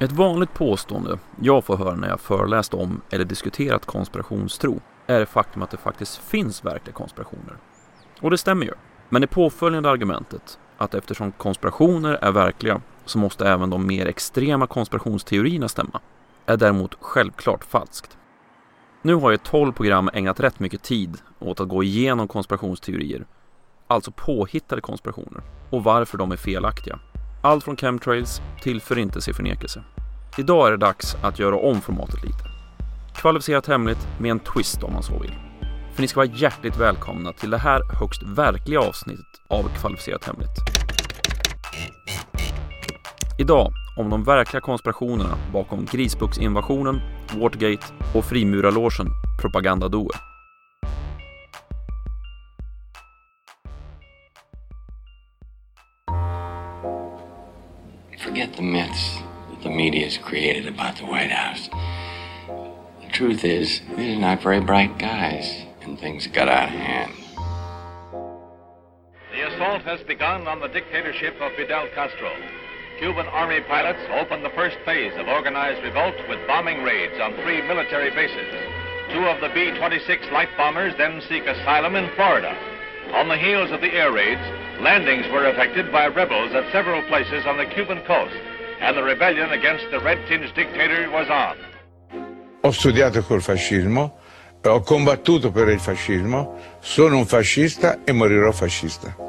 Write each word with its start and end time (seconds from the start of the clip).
Ett 0.00 0.12
vanligt 0.12 0.54
påstående 0.54 1.18
jag 1.40 1.64
får 1.64 1.76
höra 1.76 1.94
när 1.94 2.08
jag 2.08 2.20
föreläst 2.20 2.74
om 2.74 3.00
eller 3.10 3.24
diskuterat 3.24 3.86
konspirationstro 3.86 4.80
är 5.06 5.20
det 5.20 5.26
faktum 5.26 5.62
att 5.62 5.70
det 5.70 5.76
faktiskt 5.76 6.16
finns 6.16 6.64
verkliga 6.64 6.94
konspirationer. 6.94 7.56
Och 8.20 8.30
det 8.30 8.38
stämmer 8.38 8.66
ju. 8.66 8.72
Men 9.08 9.20
det 9.20 9.26
påföljande 9.26 9.90
argumentet, 9.90 10.58
att 10.76 10.94
eftersom 10.94 11.32
konspirationer 11.32 12.14
är 12.14 12.32
verkliga 12.32 12.80
så 13.04 13.18
måste 13.18 13.48
även 13.48 13.70
de 13.70 13.86
mer 13.86 14.06
extrema 14.06 14.66
konspirationsteorierna 14.66 15.68
stämma, 15.68 16.00
är 16.46 16.56
däremot 16.56 16.96
självklart 17.00 17.64
falskt. 17.64 18.18
Nu 19.02 19.14
har 19.14 19.30
jag 19.30 19.40
i 19.40 19.44
12 19.44 19.72
program 19.72 20.10
ägnat 20.12 20.40
rätt 20.40 20.60
mycket 20.60 20.82
tid 20.82 21.18
åt 21.38 21.60
att 21.60 21.68
gå 21.68 21.82
igenom 21.82 22.28
konspirationsteorier, 22.28 23.26
alltså 23.86 24.10
påhittade 24.10 24.80
konspirationer, 24.80 25.42
och 25.70 25.84
varför 25.84 26.18
de 26.18 26.32
är 26.32 26.36
felaktiga. 26.36 26.98
Allt 27.42 27.64
från 27.64 27.76
chemtrails 27.76 28.40
till 28.62 28.80
förintelseförnekelse. 28.80 29.84
Idag 30.38 30.66
är 30.66 30.70
det 30.70 30.76
dags 30.76 31.16
att 31.22 31.38
göra 31.38 31.56
om 31.56 31.80
formatet 31.80 32.24
lite. 32.24 32.44
Kvalificerat 33.14 33.66
hemligt 33.66 34.08
med 34.20 34.30
en 34.30 34.40
twist 34.40 34.82
om 34.82 34.92
man 34.92 35.02
så 35.02 35.18
vill. 35.18 35.34
För 35.94 36.02
ni 36.02 36.08
ska 36.08 36.20
vara 36.20 36.30
hjärtligt 36.34 36.76
välkomna 36.76 37.32
till 37.32 37.50
det 37.50 37.58
här 37.58 37.82
högst 38.00 38.22
verkliga 38.22 38.80
avsnittet 38.80 39.26
av 39.48 39.62
Kvalificerat 39.80 40.24
hemligt. 40.24 40.58
Idag 43.38 43.72
om 43.96 44.10
de 44.10 44.24
verkliga 44.24 44.60
konspirationerna 44.60 45.38
bakom 45.52 45.84
Grisbucksinvasionen, 45.84 47.00
Watergate 47.36 47.86
och 48.14 48.24
frimurarlogen 48.24 49.06
Propagandadoe. 49.40 50.10
Forget 58.24 58.56
the 58.56 58.62
myths 58.62 59.27
the 59.62 59.70
media 59.70 60.04
has 60.04 60.18
created 60.18 60.66
about 60.66 60.96
the 60.96 61.06
White 61.06 61.30
House. 61.30 61.68
The 63.02 63.08
truth 63.12 63.44
is, 63.44 63.80
these 63.96 64.16
are 64.16 64.20
not 64.20 64.42
very 64.42 64.60
bright 64.60 64.98
guys, 64.98 65.64
and 65.82 65.98
things 65.98 66.26
got 66.28 66.48
out 66.48 66.68
of 66.68 66.74
hand. 66.74 67.12
The 69.32 69.54
assault 69.54 69.82
has 69.82 70.00
begun 70.02 70.46
on 70.46 70.60
the 70.60 70.68
dictatorship 70.68 71.34
of 71.40 71.52
Fidel 71.54 71.88
Castro. 71.94 72.30
Cuban 72.98 73.26
Army 73.26 73.60
pilots 73.62 74.00
opened 74.10 74.44
the 74.44 74.50
first 74.50 74.76
phase 74.84 75.12
of 75.16 75.28
organized 75.28 75.82
revolt 75.82 76.16
with 76.28 76.44
bombing 76.46 76.82
raids 76.82 77.18
on 77.20 77.34
three 77.42 77.62
military 77.62 78.10
bases. 78.10 78.50
Two 79.12 79.24
of 79.26 79.40
the 79.40 79.48
B 79.54 79.70
26 79.78 80.26
light 80.32 80.48
bombers 80.56 80.94
then 80.98 81.22
seek 81.28 81.46
asylum 81.46 81.94
in 81.96 82.10
Florida. 82.14 82.56
On 83.14 83.28
the 83.28 83.38
heels 83.38 83.70
of 83.70 83.80
the 83.80 83.94
air 83.94 84.12
raids, 84.12 84.42
landings 84.82 85.26
were 85.32 85.48
effected 85.48 85.90
by 85.90 86.08
rebels 86.08 86.52
at 86.54 86.70
several 86.72 87.02
places 87.08 87.46
on 87.46 87.56
the 87.56 87.64
Cuban 87.66 88.02
coast, 88.04 88.36
and 88.80 88.96
the 88.96 89.02
rebellion 89.02 89.50
against 89.50 89.84
the 89.90 89.98
red 89.98 90.18
tinged 90.28 90.54
dictator 90.54 91.10
was 91.10 91.28
on. 91.28 91.56
Ho 92.62 92.70
studiato 92.70 93.22
col 93.22 93.40
fascismo, 93.40 94.18
ho 94.62 94.80
combattuto 94.80 95.50
per 95.50 95.68
il 95.68 95.80
fascismo, 95.80 96.58
sono 96.80 97.16
un 97.16 97.26
fascista 97.26 98.04
e 98.04 98.12
morirò 98.12 98.52
fascista. 98.52 99.26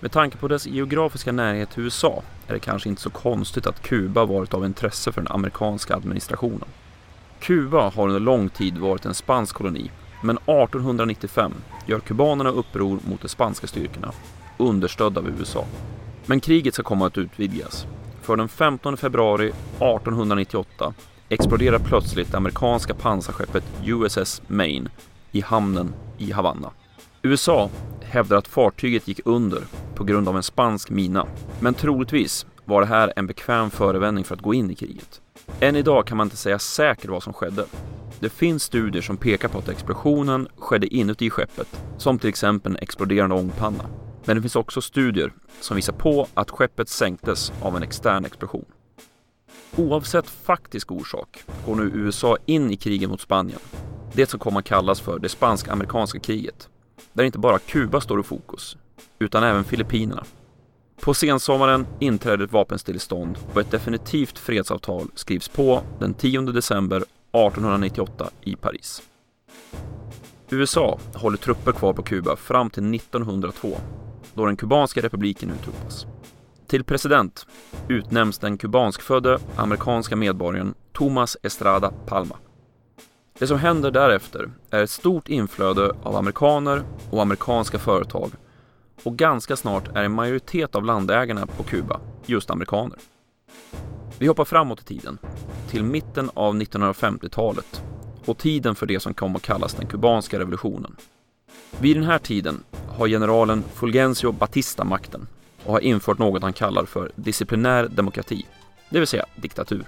Med 0.00 0.12
tanke 0.12 0.36
på 0.36 0.48
dess 0.48 0.66
geografiska 0.66 1.32
närhet 1.32 1.70
till 1.70 1.82
USA 1.82 2.22
är 2.48 2.54
det 2.54 2.60
kanske 2.60 2.88
inte 2.88 3.02
så 3.02 3.10
konstigt 3.10 3.66
att 3.66 3.82
Kuba 3.82 4.24
varit 4.24 4.54
av 4.54 4.64
intresse 4.64 5.12
för 5.12 5.20
den 5.20 5.32
amerikanska 5.32 5.94
administrationen. 5.94 6.68
Kuba 7.40 7.90
har 7.90 8.06
under 8.06 8.20
lång 8.20 8.48
tid 8.48 8.78
varit 8.78 9.04
en 9.04 9.14
spansk 9.14 9.54
koloni, 9.54 9.90
men 10.26 10.36
1895 10.36 11.52
gör 11.86 12.00
kubanerna 12.00 12.50
uppror 12.50 12.98
mot 13.08 13.22
de 13.22 13.28
spanska 13.28 13.66
styrkorna, 13.66 14.12
understödda 14.58 15.20
av 15.20 15.28
USA. 15.28 15.64
Men 16.26 16.40
kriget 16.40 16.74
ska 16.74 16.82
komma 16.82 17.06
att 17.06 17.18
utvidgas. 17.18 17.86
För 18.22 18.36
den 18.36 18.48
15 18.48 18.96
februari 18.96 19.46
1898 19.46 20.94
exploderar 21.28 21.78
plötsligt 21.78 22.30
det 22.30 22.36
amerikanska 22.36 22.94
pansarskeppet 22.94 23.64
USS 23.84 24.42
Maine 24.46 24.88
i 25.32 25.40
hamnen 25.40 25.94
i 26.18 26.32
Havanna. 26.32 26.70
USA 27.22 27.70
hävdar 28.02 28.36
att 28.36 28.48
fartyget 28.48 29.08
gick 29.08 29.20
under 29.24 29.62
på 29.94 30.04
grund 30.04 30.28
av 30.28 30.36
en 30.36 30.42
spansk 30.42 30.90
mina, 30.90 31.26
men 31.60 31.74
troligtvis 31.74 32.46
var 32.64 32.80
det 32.80 32.86
här 32.86 33.12
en 33.16 33.26
bekväm 33.26 33.70
förevändning 33.70 34.24
för 34.24 34.34
att 34.34 34.42
gå 34.42 34.54
in 34.54 34.70
i 34.70 34.74
kriget. 34.74 35.20
Än 35.60 35.76
idag 35.76 36.06
kan 36.06 36.16
man 36.16 36.26
inte 36.26 36.36
säga 36.36 36.58
säkert 36.58 37.10
vad 37.10 37.22
som 37.22 37.32
skedde. 37.32 37.64
Det 38.20 38.28
finns 38.28 38.62
studier 38.62 39.02
som 39.02 39.16
pekar 39.16 39.48
på 39.48 39.58
att 39.58 39.68
explosionen 39.68 40.48
skedde 40.56 40.94
inuti 40.94 41.30
skeppet, 41.30 41.82
som 41.98 42.18
till 42.18 42.28
exempel 42.28 42.72
en 42.72 42.78
exploderande 42.78 43.36
ångpanna. 43.36 43.84
Men 44.24 44.36
det 44.36 44.42
finns 44.42 44.56
också 44.56 44.80
studier 44.80 45.32
som 45.60 45.76
visar 45.76 45.92
på 45.92 46.26
att 46.34 46.50
skeppet 46.50 46.88
sänktes 46.88 47.52
av 47.62 47.76
en 47.76 47.82
extern 47.82 48.24
explosion. 48.24 48.64
Oavsett 49.76 50.26
faktisk 50.26 50.92
orsak 50.92 51.44
går 51.66 51.74
nu 51.74 51.90
USA 51.94 52.36
in 52.46 52.70
i 52.70 52.76
kriget 52.76 53.10
mot 53.10 53.20
Spanien. 53.20 53.60
Det 54.12 54.30
som 54.30 54.40
kommer 54.40 54.58
att 54.58 54.64
kallas 54.64 55.00
för 55.00 55.18
det 55.18 55.28
spansk-amerikanska 55.28 56.18
kriget 56.18 56.68
där 57.12 57.24
inte 57.24 57.38
bara 57.38 57.58
Kuba 57.58 58.00
står 58.00 58.20
i 58.20 58.22
fokus, 58.22 58.76
utan 59.18 59.44
även 59.44 59.64
Filippinerna. 59.64 60.24
På 61.00 61.14
sensommaren 61.14 61.86
inträder 62.00 62.44
ett 62.44 62.52
vapenstillestånd 62.52 63.38
och 63.54 63.60
ett 63.60 63.70
definitivt 63.70 64.38
fredsavtal 64.38 65.06
skrivs 65.14 65.48
på 65.48 65.82
den 65.98 66.14
10 66.14 66.40
december 66.40 67.04
1898 67.36 68.30
i 68.40 68.56
Paris. 68.56 69.02
USA 70.50 70.98
håller 71.14 71.38
trupper 71.38 71.72
kvar 71.72 71.92
på 71.92 72.02
Kuba 72.02 72.36
fram 72.36 72.70
till 72.70 72.94
1902 72.94 73.76
då 74.34 74.46
den 74.46 74.56
kubanska 74.56 75.00
republiken 75.00 75.52
utropas. 75.60 76.06
Till 76.66 76.84
president 76.84 77.46
utnämns 77.88 78.38
den 78.38 78.58
kubanskfödde 78.58 79.38
amerikanska 79.56 80.16
medborgaren 80.16 80.74
Thomas 80.92 81.36
Estrada 81.42 81.92
Palma. 82.06 82.36
Det 83.38 83.46
som 83.46 83.58
händer 83.58 83.90
därefter 83.90 84.50
är 84.70 84.82
ett 84.82 84.90
stort 84.90 85.28
inflöde 85.28 85.92
av 86.02 86.16
amerikaner 86.16 86.82
och 87.10 87.22
amerikanska 87.22 87.78
företag 87.78 88.30
och 89.02 89.16
ganska 89.16 89.56
snart 89.56 89.96
är 89.96 90.04
en 90.04 90.12
majoritet 90.12 90.74
av 90.74 90.84
landägarna 90.84 91.46
på 91.46 91.62
Kuba 91.62 92.00
just 92.26 92.50
amerikaner. 92.50 92.98
Vi 94.18 94.26
hoppar 94.26 94.44
framåt 94.44 94.80
i 94.80 94.84
tiden, 94.84 95.18
till 95.70 95.84
mitten 95.84 96.30
av 96.34 96.54
1950-talet 96.54 97.82
och 98.24 98.38
tiden 98.38 98.74
för 98.74 98.86
det 98.86 99.00
som 99.00 99.14
kom 99.14 99.36
att 99.36 99.42
kallas 99.42 99.74
den 99.74 99.86
kubanska 99.86 100.38
revolutionen. 100.38 100.96
Vid 101.80 101.96
den 101.96 102.04
här 102.04 102.18
tiden 102.18 102.64
har 102.88 103.08
generalen 103.08 103.64
Fulgencio 103.74 104.32
Batista 104.32 104.84
makten 104.84 105.26
och 105.64 105.72
har 105.72 105.80
infört 105.80 106.18
något 106.18 106.42
han 106.42 106.52
kallar 106.52 106.84
för 106.84 107.12
disciplinär 107.16 107.88
demokrati, 107.88 108.46
det 108.90 108.98
vill 108.98 109.08
säga 109.08 109.26
diktatur. 109.36 109.84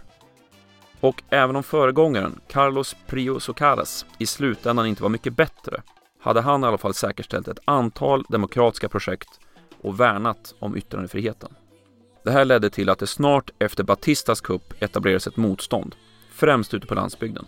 Och 1.00 1.22
även 1.30 1.56
om 1.56 1.62
föregångaren, 1.62 2.40
Carlos 2.48 2.96
Prio 3.06 3.40
Socaras, 3.40 4.06
i 4.18 4.26
slutändan 4.26 4.86
inte 4.86 5.02
var 5.02 5.10
mycket 5.10 5.36
bättre, 5.36 5.82
hade 6.20 6.40
han 6.40 6.64
i 6.64 6.66
alla 6.66 6.78
fall 6.78 6.94
säkerställt 6.94 7.48
ett 7.48 7.58
antal 7.64 8.24
demokratiska 8.28 8.88
projekt 8.88 9.40
och 9.82 10.00
värnat 10.00 10.54
om 10.58 10.76
yttrandefriheten. 10.76 11.54
Det 12.28 12.32
här 12.32 12.44
ledde 12.44 12.70
till 12.70 12.88
att 12.88 12.98
det 12.98 13.06
snart 13.06 13.50
efter 13.58 13.84
Batistas 13.84 14.40
kupp 14.40 14.82
etablerades 14.82 15.26
ett 15.26 15.36
motstånd, 15.36 15.94
främst 16.30 16.74
ute 16.74 16.86
på 16.86 16.94
landsbygden. 16.94 17.46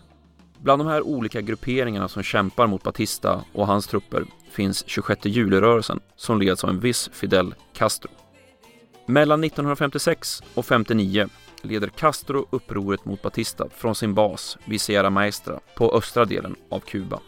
Bland 0.58 0.80
de 0.80 0.88
här 0.88 1.02
olika 1.02 1.40
grupperingarna 1.40 2.08
som 2.08 2.22
kämpar 2.22 2.66
mot 2.66 2.82
Batista 2.82 3.44
och 3.52 3.66
hans 3.66 3.86
trupper 3.86 4.24
finns 4.50 4.84
26 4.86 5.26
juli-rörelsen 5.26 6.00
som 6.16 6.40
leds 6.40 6.64
av 6.64 6.70
en 6.70 6.80
viss 6.80 7.10
Fidel 7.12 7.54
Castro. 7.72 8.10
Mellan 9.06 9.44
1956 9.44 10.42
och 10.54 10.66
59 10.66 11.28
leder 11.62 11.88
Castro 11.88 12.46
upproret 12.50 13.04
mot 13.04 13.22
Batista 13.22 13.68
från 13.76 13.94
sin 13.94 14.14
bas 14.14 14.58
vid 14.64 14.80
Sierra 14.80 15.10
Maestra 15.10 15.60
på 15.76 15.96
östra 15.96 16.24
delen 16.24 16.56
av 16.70 16.80
Kuba. 16.80 17.20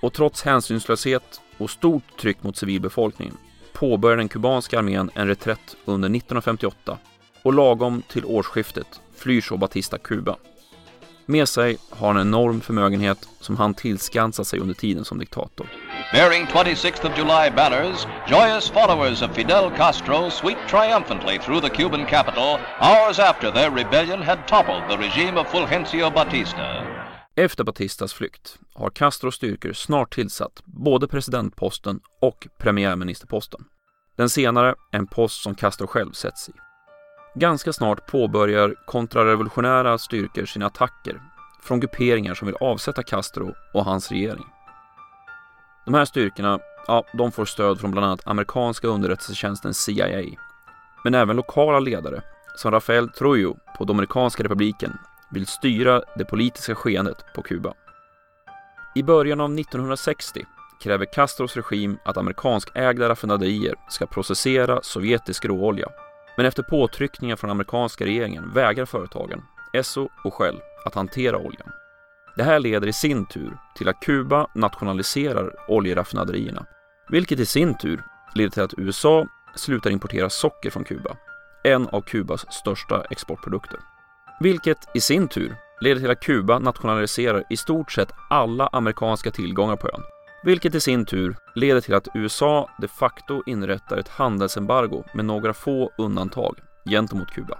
Och 0.00 0.12
trots 0.12 0.42
hänsynslöshet 0.42 1.40
och 1.58 1.70
stort 1.70 2.18
tryck 2.20 2.42
mot 2.42 2.56
civilbefolkningen 2.56 3.36
påbörjade 3.74 4.20
den 4.20 4.28
kubanska 4.28 4.78
armén 4.78 5.10
en 5.14 5.28
reträtt 5.28 5.76
under 5.84 6.08
1958 6.08 6.98
och 7.42 7.52
lagom 7.52 8.02
till 8.08 8.24
årsskiftet 8.24 9.00
flyr 9.16 9.40
så 9.40 9.56
Batista 9.56 9.98
Kuba. 9.98 10.36
Med 11.26 11.48
sig 11.48 11.76
har 11.90 12.06
han 12.06 12.16
en 12.16 12.28
enorm 12.28 12.60
förmögenhet 12.60 13.28
som 13.40 13.56
han 13.56 13.74
tillskansat 13.74 14.46
sig 14.46 14.60
under 14.60 14.74
tiden 14.74 15.04
som 15.04 15.18
diktator. 15.18 15.66
Bearing 16.12 16.46
26th 16.46 17.04
of 17.04 17.18
July 17.18 17.50
banners, 17.56 18.06
joyous 18.28 18.70
followers 18.70 19.22
of 19.22 19.34
Fidel 19.34 19.70
Castro 19.76 20.30
sweep 20.30 20.58
triumphantly 20.68 21.38
through 21.38 21.68
the 21.68 21.76
Cuban 21.76 22.06
capital 22.06 22.58
hours 22.80 23.18
after 23.18 23.50
their 23.50 23.70
rebellion 23.70 24.22
had 24.22 24.38
toppled 24.46 24.82
the 24.88 24.96
regime 24.96 25.40
of 25.40 25.46
Fulgencio 25.46 26.10
Batista. 26.14 26.83
Efter 27.36 27.64
Batistas 27.64 28.12
flykt 28.14 28.58
har 28.74 28.90
Castros 28.90 29.34
styrkor 29.34 29.72
snart 29.72 30.14
tillsatt 30.14 30.62
både 30.64 31.08
presidentposten 31.08 32.00
och 32.20 32.48
premiärministerposten. 32.58 33.64
Den 34.16 34.28
senare 34.28 34.74
en 34.92 35.06
post 35.06 35.42
som 35.42 35.54
Castro 35.54 35.86
själv 35.86 36.12
sätts 36.12 36.48
i. 36.48 36.52
Ganska 37.34 37.72
snart 37.72 38.06
påbörjar 38.06 38.74
kontrarevolutionära 38.86 39.98
styrkor 39.98 40.44
sina 40.44 40.66
attacker 40.66 41.20
från 41.62 41.80
grupperingar 41.80 42.34
som 42.34 42.46
vill 42.46 42.56
avsätta 42.60 43.02
Castro 43.02 43.54
och 43.74 43.84
hans 43.84 44.10
regering. 44.10 44.46
De 45.84 45.94
här 45.94 46.04
styrkorna, 46.04 46.58
ja, 46.86 47.04
de 47.12 47.32
får 47.32 47.44
stöd 47.44 47.80
från 47.80 47.90
bland 47.90 48.06
annat 48.06 48.26
amerikanska 48.26 48.88
underrättelsetjänsten 48.88 49.74
CIA. 49.74 50.22
Men 51.04 51.14
även 51.14 51.36
lokala 51.36 51.80
ledare, 51.80 52.22
som 52.56 52.70
Rafael 52.70 53.08
Trujillo 53.08 53.56
på 53.78 53.84
Dominikanska 53.84 54.42
republiken, 54.42 54.98
vill 55.34 55.46
styra 55.46 56.02
det 56.16 56.24
politiska 56.24 56.74
skeendet 56.74 57.24
på 57.34 57.42
Kuba. 57.42 57.74
I 58.94 59.02
början 59.02 59.40
av 59.40 59.58
1960 59.58 60.44
kräver 60.82 61.12
Castros 61.12 61.56
regim 61.56 61.98
att 62.04 62.16
amerikanskägda 62.16 63.08
raffinaderier 63.08 63.74
ska 63.88 64.06
processera 64.06 64.82
sovjetisk 64.82 65.44
råolja. 65.44 65.88
Men 66.36 66.46
efter 66.46 66.62
påtryckningar 66.62 67.36
från 67.36 67.50
amerikanska 67.50 68.04
regeringen 68.04 68.52
vägrar 68.54 68.84
företagen, 68.84 69.42
Esso 69.72 70.08
och 70.24 70.34
Shell, 70.34 70.60
att 70.84 70.94
hantera 70.94 71.38
oljan. 71.38 71.72
Det 72.36 72.42
här 72.42 72.58
leder 72.58 72.86
i 72.86 72.92
sin 72.92 73.26
tur 73.26 73.58
till 73.76 73.88
att 73.88 74.00
Kuba 74.00 74.46
nationaliserar 74.54 75.70
oljeraffinaderierna, 75.70 76.66
vilket 77.08 77.40
i 77.40 77.46
sin 77.46 77.78
tur 77.78 78.02
leder 78.34 78.50
till 78.50 78.62
att 78.62 78.78
USA 78.78 79.26
slutar 79.54 79.90
importera 79.90 80.30
socker 80.30 80.70
från 80.70 80.84
Kuba, 80.84 81.16
en 81.64 81.88
av 81.88 82.00
Kubas 82.00 82.52
största 82.52 83.04
exportprodukter. 83.10 83.80
Vilket 84.40 84.78
i 84.94 85.00
sin 85.00 85.28
tur 85.28 85.56
leder 85.80 86.00
till 86.00 86.10
att 86.10 86.20
Kuba 86.20 86.58
nationaliserar 86.58 87.44
i 87.50 87.56
stort 87.56 87.92
sett 87.92 88.12
alla 88.30 88.66
amerikanska 88.66 89.30
tillgångar 89.30 89.76
på 89.76 89.88
ön, 89.88 90.02
vilket 90.44 90.74
i 90.74 90.80
sin 90.80 91.04
tur 91.04 91.36
leder 91.54 91.80
till 91.80 91.94
att 91.94 92.08
USA 92.14 92.70
de 92.80 92.88
facto 92.88 93.42
inrättar 93.46 93.96
ett 93.96 94.08
handelsembargo 94.08 95.04
med 95.14 95.24
några 95.24 95.54
få 95.54 95.90
undantag 95.98 96.58
gentemot 96.84 97.30
Kuba. 97.30 97.58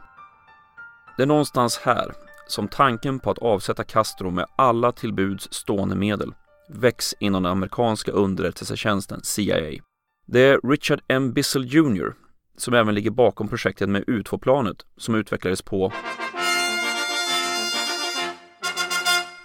Det 1.16 1.22
är 1.22 1.26
någonstans 1.26 1.78
här 1.78 2.12
som 2.46 2.68
tanken 2.68 3.20
på 3.20 3.30
att 3.30 3.38
avsätta 3.38 3.84
Castro 3.84 4.30
med 4.30 4.46
alla 4.56 4.92
tillbuds 4.92 5.52
stående 5.52 5.96
medel 5.96 6.34
väcks 6.68 7.14
inom 7.20 7.42
den 7.42 7.52
amerikanska 7.52 8.12
underrättelsetjänsten 8.12 9.20
CIA. 9.22 9.82
Det 10.26 10.40
är 10.40 10.70
Richard 10.70 11.00
M. 11.08 11.32
Bissell 11.32 11.64
Jr 11.64 12.24
som 12.56 12.74
även 12.74 12.94
ligger 12.94 13.10
bakom 13.10 13.48
projektet 13.48 13.88
med 13.88 14.04
U2-planet 14.04 14.76
som 14.96 15.14
utvecklades 15.14 15.62
på 15.62 15.92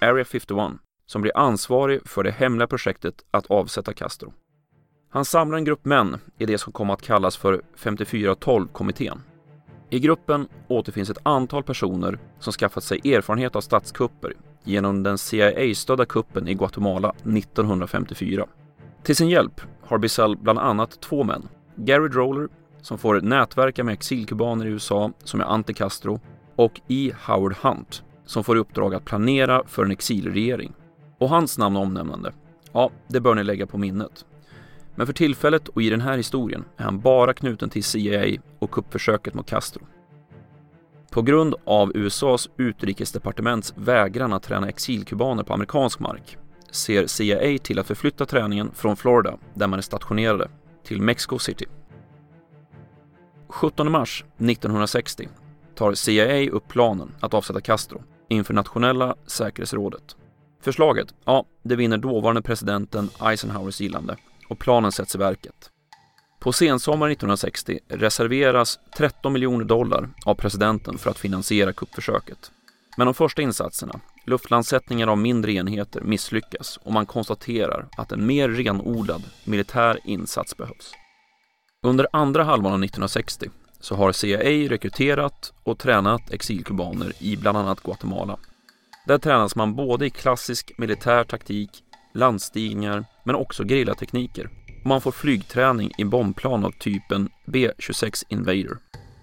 Area 0.01 0.25
51 0.25 0.79
som 1.05 1.21
blir 1.21 1.37
ansvarig 1.37 1.99
för 2.05 2.23
det 2.23 2.31
hemliga 2.31 2.67
projektet 2.67 3.15
att 3.31 3.45
avsätta 3.45 3.93
Castro. 3.93 4.33
Han 5.09 5.25
samlar 5.25 5.57
en 5.57 5.65
grupp 5.65 5.85
män 5.85 6.17
i 6.37 6.45
det 6.45 6.57
som 6.57 6.73
kom 6.73 6.89
att 6.89 7.01
kallas 7.01 7.37
för 7.37 7.61
5412-kommittén. 7.77 9.21
I 9.89 9.99
gruppen 9.99 10.47
återfinns 10.67 11.09
ett 11.09 11.17
antal 11.23 11.63
personer 11.63 12.19
som 12.39 12.53
skaffat 12.53 12.83
sig 12.83 13.13
erfarenhet 13.13 13.55
av 13.55 13.61
statskupper 13.61 14.33
genom 14.63 15.03
den 15.03 15.17
CIA-stödda 15.17 16.05
kuppen 16.05 16.47
i 16.47 16.53
Guatemala 16.53 17.09
1954. 17.09 18.45
Till 19.03 19.15
sin 19.15 19.29
hjälp 19.29 19.61
har 19.81 19.97
Bissell 19.97 20.37
bland 20.37 20.59
annat 20.59 21.01
två 21.01 21.23
män, 21.23 21.49
Gary 21.75 22.07
Droller 22.07 22.47
som 22.81 22.97
får 22.97 23.21
nätverka 23.21 23.83
med 23.83 23.93
exilkubaner 23.93 24.65
i 24.65 24.69
USA 24.69 25.11
som 25.23 25.41
är 25.41 25.45
anti-Castro 25.45 26.19
och 26.55 26.81
E. 26.87 27.11
Howard 27.25 27.55
Hunt 27.61 28.03
som 28.29 28.43
får 28.43 28.57
i 28.57 28.59
uppdrag 28.59 28.95
att 28.95 29.05
planera 29.05 29.63
för 29.67 29.85
en 29.85 29.91
exilregering. 29.91 30.73
Och 31.17 31.29
hans 31.29 31.57
namn 31.57 31.75
och 31.75 31.81
omnämnande, 31.81 32.33
ja, 32.71 32.91
det 33.07 33.19
bör 33.19 33.35
ni 33.35 33.43
lägga 33.43 33.67
på 33.67 33.77
minnet. 33.77 34.25
Men 34.95 35.05
för 35.05 35.13
tillfället 35.13 35.67
och 35.67 35.81
i 35.81 35.89
den 35.89 36.01
här 36.01 36.17
historien 36.17 36.65
är 36.77 36.83
han 36.83 36.99
bara 36.99 37.33
knuten 37.33 37.69
till 37.69 37.83
CIA 37.83 38.41
och 38.59 38.71
kuppförsöket 38.71 39.33
mot 39.33 39.49
Castro. 39.49 39.81
På 41.11 41.21
grund 41.21 41.55
av 41.63 41.91
USAs 41.95 42.49
utrikesdepartements 42.57 43.73
vägran 43.77 44.33
att 44.33 44.43
träna 44.43 44.69
exilkubaner 44.69 45.43
på 45.43 45.53
amerikansk 45.53 45.99
mark 45.99 46.37
ser 46.71 47.07
CIA 47.07 47.57
till 47.57 47.79
att 47.79 47.87
förflytta 47.87 48.25
träningen 48.25 48.71
från 48.73 48.95
Florida, 48.95 49.37
där 49.53 49.67
man 49.67 49.79
är 49.79 49.83
stationerade, 49.83 50.49
till 50.83 51.01
Mexico 51.01 51.39
City. 51.39 51.65
17 53.47 53.91
mars 53.91 54.25
1960 54.37 55.29
tar 55.75 55.93
CIA 55.93 56.51
upp 56.51 56.67
planen 56.67 57.15
att 57.19 57.33
avsätta 57.33 57.61
Castro 57.61 58.03
inför 58.29 58.53
nationella 58.53 59.15
säkerhetsrådet. 59.27 60.15
Förslaget, 60.61 61.13
ja, 61.25 61.45
det 61.63 61.75
vinner 61.75 61.97
dåvarande 61.97 62.41
presidenten 62.41 63.09
Eisenhowers 63.21 63.81
gillande 63.81 64.17
och 64.49 64.59
planen 64.59 64.91
sätts 64.91 65.15
i 65.15 65.17
verket. 65.17 65.69
På 66.39 66.51
sensommaren 66.51 67.11
1960 67.11 67.79
reserveras 67.87 68.79
13 68.97 69.33
miljoner 69.33 69.65
dollar 69.65 70.09
av 70.25 70.35
presidenten 70.35 70.97
för 70.97 71.09
att 71.09 71.19
finansiera 71.19 71.73
kuppförsöket. 71.73 72.51
Men 72.97 73.05
de 73.05 73.13
första 73.13 73.41
insatserna, 73.41 73.99
luftlandsättningar 74.25 75.07
av 75.07 75.17
mindre 75.17 75.51
enheter, 75.51 76.01
misslyckas 76.01 76.77
och 76.77 76.93
man 76.93 77.05
konstaterar 77.05 77.87
att 77.97 78.11
en 78.11 78.25
mer 78.25 78.49
renodlad 78.49 79.23
militär 79.45 79.99
insats 80.03 80.57
behövs. 80.57 80.93
Under 81.83 82.07
andra 82.11 82.43
halvan 82.43 82.73
av 82.73 82.83
1960 82.83 83.49
så 83.79 83.95
har 83.95 84.11
CIA 84.11 84.69
rekryterat 84.69 85.53
och 85.63 85.77
tränat 85.77 86.31
exilkubaner 86.31 87.13
i 87.19 87.37
bland 87.37 87.57
annat 87.57 87.83
Guatemala. 87.83 88.37
Där 89.05 89.17
tränas 89.17 89.55
man 89.55 89.75
både 89.75 90.05
i 90.05 90.09
klassisk 90.09 90.71
militär 90.77 91.23
taktik, 91.23 91.83
landstigningar 92.13 93.05
men 93.23 93.35
också 93.35 93.63
gerillatekniker. 93.63 94.49
Man 94.85 95.01
får 95.01 95.11
flygträning 95.11 95.91
i 95.97 96.03
bombplan 96.03 96.65
av 96.65 96.71
typen 96.71 97.29
B-26 97.45 98.23
Invader. 98.29 98.77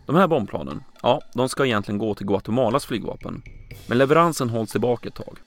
De 0.07 0.17
här 0.17 0.27
bombplanen, 0.27 0.83
ja, 1.03 1.21
de 1.35 1.49
ska 1.49 1.67
egentligen 1.67 1.99
gå 1.99 2.15
till 2.15 2.27
Guatemalas 2.27 2.87
flygvapen, 2.87 3.43
men 3.87 3.99
leveransen 3.99 4.49
hålls 4.49 4.73
tillbaka 4.73 5.09
ett 5.09 5.15
tag. 5.15 5.39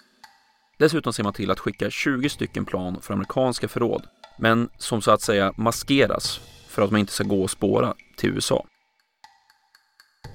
Dessutom 0.78 1.14
ser 1.14 1.24
man 1.24 1.34
till 1.34 1.52
att 1.52 1.60
skicka 1.60 1.90
20 1.90 2.30
stycken 2.30 2.66
plan 2.66 3.02
för 3.02 3.14
amerikanska 3.14 3.68
förråd, 3.68 4.04
men 4.38 4.70
som 4.78 5.02
så 5.02 5.12
att 5.12 5.22
säga 5.22 5.54
maskeras 5.58 6.42
för 6.68 6.82
att 6.82 6.92
man 6.92 7.00
inte 7.00 7.14
ska 7.14 7.24
gå 7.24 7.44
och 7.44 7.52
spåra 7.52 7.94
till 8.18 8.30
USA. 8.30 8.66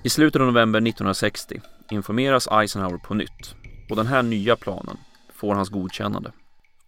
I 0.06 0.10
slutet 0.10 0.40
av 0.40 0.46
november 0.46 0.78
1960 0.78 1.60
informeras 1.90 2.48
Eisenhower 2.48 2.98
på 2.98 3.14
nytt 3.14 3.54
och 3.90 3.96
den 3.96 4.06
här 4.06 4.22
nya 4.22 4.56
planen 4.56 4.96
får 5.32 5.54
hans 5.54 5.69
godkännande. 5.69 6.32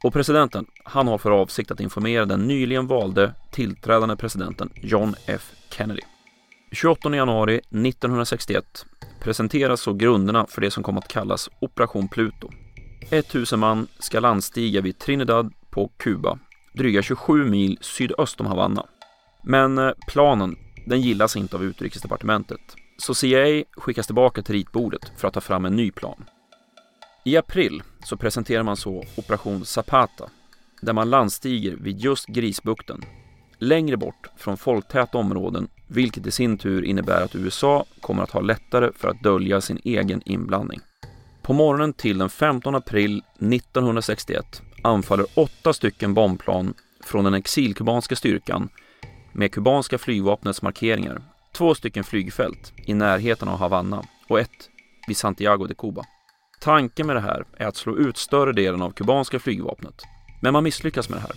Och 0.05 0.13
presidenten, 0.13 0.67
han 0.85 1.09
har 1.09 1.19
för 1.19 1.31
avsikt 1.31 1.71
att 1.71 1.81
informera 1.81 2.25
den 2.25 2.47
nyligen 2.47 2.87
valde 2.87 3.35
tillträdande 3.53 4.17
presidenten 4.17 4.71
John 4.83 5.15
F 5.27 5.53
Kennedy. 5.71 6.01
28 6.73 7.17
januari 7.17 7.55
1961 7.55 8.65
presenteras 9.21 9.81
så 9.81 9.93
grunderna 9.93 10.47
för 10.47 10.61
det 10.61 10.71
som 10.71 10.83
kom 10.83 10.99
att 10.99 11.09
kallas 11.09 11.51
Operation 11.61 12.09
Pluto. 12.09 12.51
1000 13.11 13.61
man 13.61 13.87
ska 13.99 14.21
landstiga 14.21 14.81
vid 14.81 14.99
Trinidad 14.99 15.53
på 15.71 15.91
Kuba, 15.97 16.39
dryga 16.75 17.03
27 17.03 17.45
mil 17.45 17.79
sydöst 17.81 18.41
om 18.41 18.47
Havanna. 18.47 18.87
Men 19.43 19.79
eh, 19.79 19.91
planen, 20.09 20.57
den 20.87 21.01
gillas 21.01 21.37
inte 21.37 21.57
av 21.57 21.65
utrikesdepartementet. 21.65 22.61
Så 22.99 23.15
CIA 23.15 23.65
skickas 23.77 24.07
tillbaka 24.07 24.43
till 24.43 24.55
ritbordet 24.55 25.13
för 25.17 25.29
att 25.29 25.35
ta 25.35 25.41
fram 25.41 25.65
en 25.65 25.77
ny 25.77 25.91
plan. 25.91 26.25
I 27.25 27.37
april 27.37 27.83
så 28.05 28.17
presenterar 28.17 28.63
man 28.63 28.77
så 28.77 29.05
Operation 29.17 29.65
Zapata, 29.65 30.31
där 30.81 30.93
man 30.93 31.11
landstiger 31.11 31.77
vid 31.77 31.99
just 31.99 32.27
Grisbukten, 32.27 33.03
längre 33.59 33.97
bort 33.97 34.31
från 34.37 34.57
folktäta 34.57 35.19
områden, 35.19 35.69
vilket 35.87 36.27
i 36.27 36.31
sin 36.31 36.59
tur 36.59 36.85
innebär 36.85 37.25
att 37.25 37.35
USA 37.35 37.85
kommer 38.01 38.23
att 38.23 38.31
ha 38.31 38.41
lättare 38.41 38.91
för 38.97 39.09
att 39.09 39.23
dölja 39.23 39.61
sin 39.61 39.81
egen 39.85 40.23
inblandning. 40.25 40.81
På 41.43 41.53
morgonen 41.53 41.93
till 41.93 42.19
den 42.19 42.31
15 42.31 42.75
april 42.75 43.23
1961 43.39 44.63
anfaller 44.83 45.27
åtta 45.35 45.73
stycken 45.73 46.15
bombplan 46.15 46.75
från 47.05 47.25
den 47.25 47.35
exilkubanska 47.35 48.17
styrkan 48.17 48.69
med 49.33 49.53
kubanska 49.53 49.99
flygvapnets 49.99 50.63
markeringar, 50.63 51.23
två 51.57 51.75
stycken 51.75 52.05
flygfält 52.05 52.73
i 52.87 52.95
närheten 52.95 53.49
av 53.49 53.59
Havanna 53.59 54.05
och 54.29 54.41
ett 54.41 54.71
vid 55.07 55.17
Santiago 55.17 55.67
de 55.67 55.75
Cuba. 55.75 56.05
Tanken 56.61 57.07
med 57.07 57.17
det 57.17 57.21
här 57.21 57.45
är 57.57 57.67
att 57.67 57.77
slå 57.77 57.97
ut 57.97 58.17
större 58.17 58.53
delen 58.53 58.83
av 58.83 58.91
kubanska 58.91 59.39
flygvapnet. 59.39 60.03
Men 60.43 60.53
man 60.53 60.65
misslyckas 60.65 61.09
med 61.09 61.19
det 61.19 61.23
här. 61.23 61.37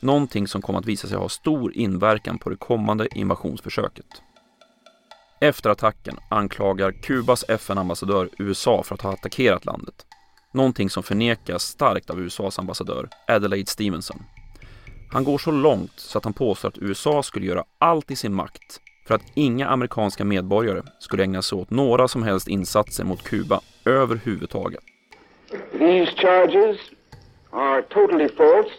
Någonting 0.00 0.48
som 0.48 0.62
kommer 0.62 0.78
att 0.78 0.86
visa 0.86 1.08
sig 1.08 1.18
ha 1.18 1.28
stor 1.28 1.76
inverkan 1.76 2.38
på 2.38 2.50
det 2.50 2.56
kommande 2.56 3.08
invasionsförsöket. 3.14 4.22
Efter 5.40 5.70
attacken 5.70 6.16
anklagar 6.30 6.92
Kubas 6.92 7.44
FN-ambassadör 7.48 8.28
USA 8.38 8.82
för 8.82 8.94
att 8.94 9.02
ha 9.02 9.12
attackerat 9.12 9.64
landet. 9.64 10.06
Någonting 10.52 10.90
som 10.90 11.02
förnekas 11.02 11.62
starkt 11.62 12.10
av 12.10 12.20
USAs 12.20 12.58
ambassadör 12.58 13.08
Adelaide 13.28 13.68
Stevenson 13.68 14.22
han 15.14 15.24
går 15.24 15.38
så 15.38 15.50
långt 15.50 15.92
så 15.96 16.18
att 16.18 16.24
han 16.24 16.32
påstår 16.32 16.68
att 16.68 16.78
USA 16.78 17.22
skulle 17.22 17.46
göra 17.46 17.64
allt 17.78 18.10
i 18.10 18.16
sin 18.16 18.34
makt 18.34 18.80
för 19.06 19.14
att 19.14 19.22
inga 19.34 19.68
amerikanska 19.68 20.24
medborgare 20.24 20.82
skulle 20.98 21.22
ägna 21.22 21.42
sig 21.42 21.58
åt 21.58 21.70
några 21.70 22.08
som 22.08 22.22
helst 22.22 22.48
insatser 22.48 23.04
mot 23.04 23.22
Kuba 23.22 23.60
överhuvudtaget. 23.84 24.80
These 25.72 26.12
charges 26.16 26.78
are 27.50 27.82
totally 27.82 28.28
false 28.28 28.70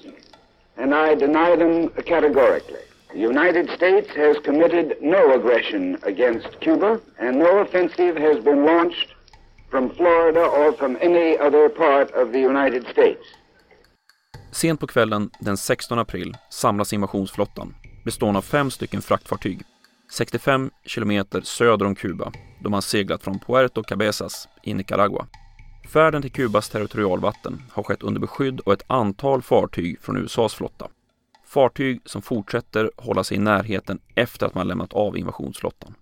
and 0.77 0.93
I 0.93 1.15
deny 1.15 1.57
them 1.57 1.89
categorically. 2.05 2.85
The 3.13 3.25
United 3.25 3.69
States 3.69 4.09
has 4.15 4.37
committed 4.45 4.93
no 5.01 5.33
aggression 5.33 5.97
against 6.03 6.59
Cuba 6.59 6.99
and 7.19 7.39
no 7.39 7.61
offensive 7.61 8.19
has 8.19 8.43
been 8.43 8.65
launched 8.65 9.09
from 9.71 9.89
Florida 9.89 10.45
or 10.45 10.71
from 10.71 10.97
any 11.01 11.37
other 11.37 11.69
part 11.69 12.11
of 12.11 12.31
the 12.31 12.39
United 12.39 12.83
States. 12.87 13.21
Sent 14.51 14.79
på 14.79 14.87
kvällen 14.87 15.29
den 15.39 15.57
16 15.57 15.99
april 15.99 16.37
samlas 16.49 16.93
invasionsflottan 16.93 17.75
bestående 18.05 18.37
av 18.37 18.41
fem 18.41 18.71
stycken 18.71 19.01
fraktfartyg 19.01 19.61
65 20.15 20.71
kilometer 20.85 21.41
söder 21.41 21.85
om 21.85 21.95
Kuba 21.95 22.31
då 22.59 22.69
man 22.69 22.81
seglat 22.81 23.23
från 23.23 23.39
Puerto 23.39 23.83
Cabezas 23.83 24.47
i 24.63 24.73
Nicaragua. 24.73 25.27
Färden 25.93 26.21
till 26.21 26.31
Kubas 26.31 26.69
territorialvatten 26.69 27.61
har 27.71 27.83
skett 27.83 28.03
under 28.03 28.21
beskydd 28.21 28.61
av 28.65 28.73
ett 28.73 28.83
antal 28.87 29.41
fartyg 29.41 29.99
från 30.01 30.17
USAs 30.17 30.53
flotta. 30.53 30.87
Fartyg 31.45 32.01
som 32.05 32.21
fortsätter 32.21 32.91
hålla 32.97 33.23
sig 33.23 33.37
i 33.37 33.39
närheten 33.39 33.99
efter 34.15 34.45
att 34.45 34.55
man 34.55 34.67
lämnat 34.67 34.93
av 34.93 35.17
invasionsflottan. 35.17 35.93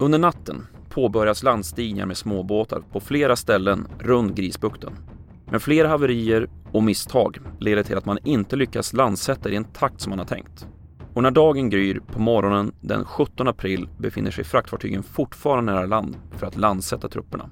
Under 0.00 0.18
natten 0.18 0.66
påbörjas 0.90 1.42
landstigningar 1.42 2.06
med 2.06 2.16
småbåtar 2.16 2.82
på 2.92 3.00
flera 3.00 3.36
ställen 3.36 3.88
runt 3.98 4.36
Grisbukten. 4.36 4.92
Men 5.50 5.60
flera 5.60 5.88
haverier 5.88 6.50
och 6.72 6.82
misstag 6.82 7.38
leder 7.60 7.82
till 7.82 7.96
att 7.96 8.06
man 8.06 8.18
inte 8.24 8.56
lyckas 8.56 8.92
landsätta 8.92 9.48
i 9.48 9.52
den 9.52 9.64
takt 9.64 10.00
som 10.00 10.10
man 10.10 10.18
har 10.18 10.26
tänkt. 10.26 10.66
Och 11.14 11.22
när 11.22 11.30
dagen 11.30 11.70
gryr 11.70 12.00
på 12.12 12.20
morgonen 12.20 12.72
den 12.80 13.04
17 13.04 13.48
april 13.48 13.88
befinner 13.98 14.30
sig 14.30 14.44
fraktfartygen 14.44 15.02
fortfarande 15.02 15.72
nära 15.72 15.86
land 15.86 16.16
för 16.38 16.46
att 16.46 16.56
landsätta 16.56 17.08
trupperna. 17.08 17.50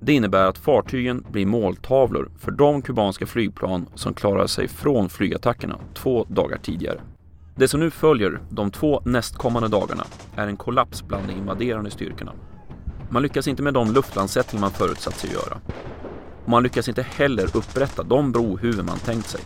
Det 0.00 0.12
innebär 0.12 0.46
att 0.46 0.58
fartygen 0.58 1.24
blir 1.30 1.46
måltavlor 1.46 2.30
för 2.38 2.50
de 2.50 2.82
kubanska 2.82 3.26
flygplan 3.26 3.86
som 3.94 4.14
klarade 4.14 4.48
sig 4.48 4.68
från 4.68 5.08
flygattackerna 5.08 5.78
två 5.94 6.24
dagar 6.28 6.58
tidigare. 6.58 7.00
Det 7.54 7.68
som 7.68 7.80
nu 7.80 7.90
följer 7.90 8.40
de 8.50 8.70
två 8.70 9.02
nästkommande 9.04 9.68
dagarna 9.68 10.04
är 10.36 10.46
en 10.46 10.56
kollaps 10.56 11.02
bland 11.02 11.28
de 11.28 11.32
invaderande 11.32 11.90
styrkorna. 11.90 12.32
Man 13.10 13.22
lyckas 13.22 13.48
inte 13.48 13.62
med 13.62 13.74
de 13.74 13.92
luftlandsättningar 13.92 14.60
man 14.60 14.70
förutsatt 14.70 15.14
sig 15.14 15.32
göra. 15.32 15.60
Och 16.44 16.48
man 16.48 16.62
lyckas 16.62 16.88
inte 16.88 17.02
heller 17.02 17.56
upprätta 17.56 18.02
de 18.02 18.32
brohuvuden 18.32 18.86
man 18.86 18.98
tänkt 18.98 19.26
sig. 19.26 19.40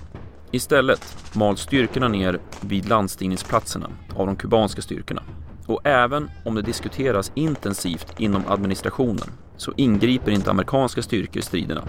Istället 0.53 1.17
mals 1.35 1.61
styrkorna 1.61 2.09
ner 2.09 2.39
vid 2.61 2.89
landstigningsplatserna 2.89 3.91
av 4.17 4.27
de 4.27 4.37
kubanska 4.37 4.83
styrkorna. 4.83 5.23
Och 5.67 5.81
även 5.85 6.31
om 6.45 6.55
det 6.55 6.63
diskuteras 6.63 7.33
intensivt 7.35 8.15
inom 8.19 8.43
administrationen 8.49 9.29
så 9.57 9.73
ingriper 9.77 10.31
inte 10.33 10.51
amerikanska 10.51 11.03
styrkor 11.03 11.39
i 11.39 11.43
striderna. 11.43 11.83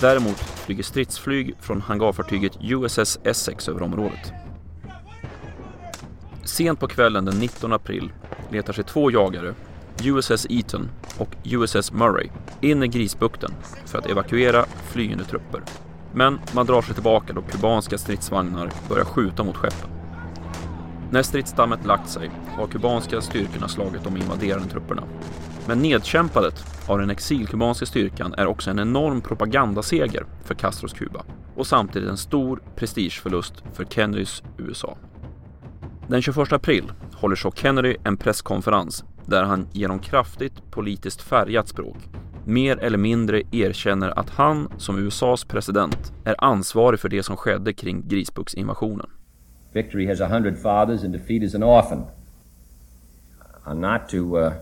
Däremot 0.00 0.38
flyger 0.38 0.82
stridsflyg 0.82 1.54
från 1.60 1.80
hangarfartyget 1.80 2.58
USS 2.60 3.18
Essex 3.24 3.68
över 3.68 3.82
området. 3.82 4.32
Sent 6.44 6.80
på 6.80 6.88
kvällen 6.88 7.24
den 7.24 7.38
19 7.38 7.72
april 7.72 8.12
letar 8.50 8.72
sig 8.72 8.84
två 8.84 9.10
jagare, 9.10 9.54
USS 10.04 10.46
Eaton 10.50 10.90
och 11.18 11.36
USS 11.44 11.92
Murray, 11.92 12.28
in 12.60 12.82
i 12.82 12.88
Grisbukten 12.88 13.54
för 13.86 13.98
att 13.98 14.06
evakuera 14.06 14.64
flyende 14.92 15.24
trupper. 15.24 15.62
Men 16.14 16.40
man 16.54 16.66
drar 16.66 16.82
sig 16.82 16.94
tillbaka 16.94 17.32
då 17.32 17.42
kubanska 17.42 17.98
stridsvagnar 17.98 18.70
börjar 18.88 19.04
skjuta 19.04 19.44
mot 19.44 19.56
skeppen. 19.56 19.90
När 21.10 21.22
stridsdammet 21.22 21.86
lagt 21.86 22.08
sig 22.08 22.30
har 22.56 22.66
kubanska 22.66 23.20
styrkorna 23.20 23.68
slagit 23.68 24.04
de 24.04 24.16
invaderande 24.16 24.68
trupperna. 24.68 25.02
Men 25.66 25.78
nedkämpandet 25.78 26.64
av 26.86 26.98
den 26.98 27.10
exilkubanska 27.10 27.86
styrkan 27.86 28.34
är 28.38 28.46
också 28.46 28.70
en 28.70 28.78
enorm 28.78 29.20
propagandaseger 29.20 30.26
för 30.44 30.54
Castros 30.54 30.92
Kuba 30.92 31.24
och 31.56 31.66
samtidigt 31.66 32.08
en 32.08 32.16
stor 32.16 32.62
prestigeförlust 32.76 33.54
för 33.72 33.84
Kennedys 33.84 34.42
USA. 34.58 34.96
Den 36.08 36.22
21 36.22 36.52
april 36.52 36.92
håller 37.14 37.36
så 37.36 37.50
Kennedy 37.50 37.96
en 38.04 38.16
presskonferens 38.16 39.04
där 39.26 39.42
han 39.42 39.68
genom 39.72 39.98
kraftigt 39.98 40.70
politiskt 40.70 41.22
färgat 41.22 41.68
språk 41.68 41.96
mer 42.44 42.78
eller 42.78 42.98
mindre 42.98 43.42
erkänner 43.50 44.18
att 44.18 44.30
han 44.30 44.68
som 44.78 44.98
USAs 44.98 45.44
president 45.44 46.12
är 46.24 46.34
ansvarig 46.38 47.00
för 47.00 47.08
det 47.08 47.22
som 47.22 47.36
skedde 47.36 47.72
kring 47.72 48.02
Grisbuksinvasionen. 48.08 49.06
Victory 49.72 50.06
has 50.06 50.20
a 50.20 50.28
hundred 50.28 50.58
fathers 50.58 51.04
and 51.04 51.12
defeat 51.12 51.42
is 51.42 51.54
an 51.54 51.62
orphan. 51.62 52.04
I'm 53.66 53.80
not 53.80 54.08
to 54.10 54.36
uh, 54.38 54.52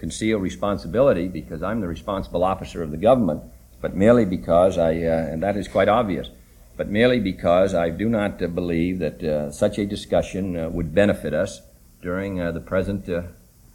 conceal 0.00 0.40
responsibility 0.40 1.28
because 1.28 1.62
I'm 1.62 1.80
the 1.80 1.88
responsible 1.88 2.42
officer 2.42 2.82
of 2.82 2.90
the 2.90 2.96
government, 2.96 3.42
but 3.80 3.94
merely 3.94 4.24
because 4.24 4.78
I, 4.78 5.04
uh, 5.04 5.32
and 5.32 5.42
that 5.42 5.56
is 5.56 5.68
quite 5.68 5.88
obvious, 5.88 6.30
but 6.76 6.88
merely 6.88 7.20
because 7.20 7.74
I 7.74 7.90
do 7.90 8.08
not 8.08 8.42
uh, 8.42 8.48
believe 8.48 8.98
that 8.98 9.22
uh, 9.22 9.50
such 9.50 9.78
a 9.78 9.86
discussion 9.86 10.56
uh, 10.56 10.68
would 10.70 10.94
benefit 10.94 11.34
us 11.34 11.60
during 12.02 12.40
uh, 12.40 12.50
the 12.50 12.60
present 12.60 13.08
uh, 13.08 13.22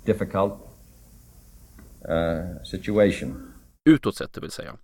difficult 0.06 0.67
Eh, 2.08 2.64
situation. 2.64 3.54
Utåt 3.90 4.16
sett, 4.16 4.34
det 4.34 4.42
vill 4.42 4.52
säga. 4.52 4.76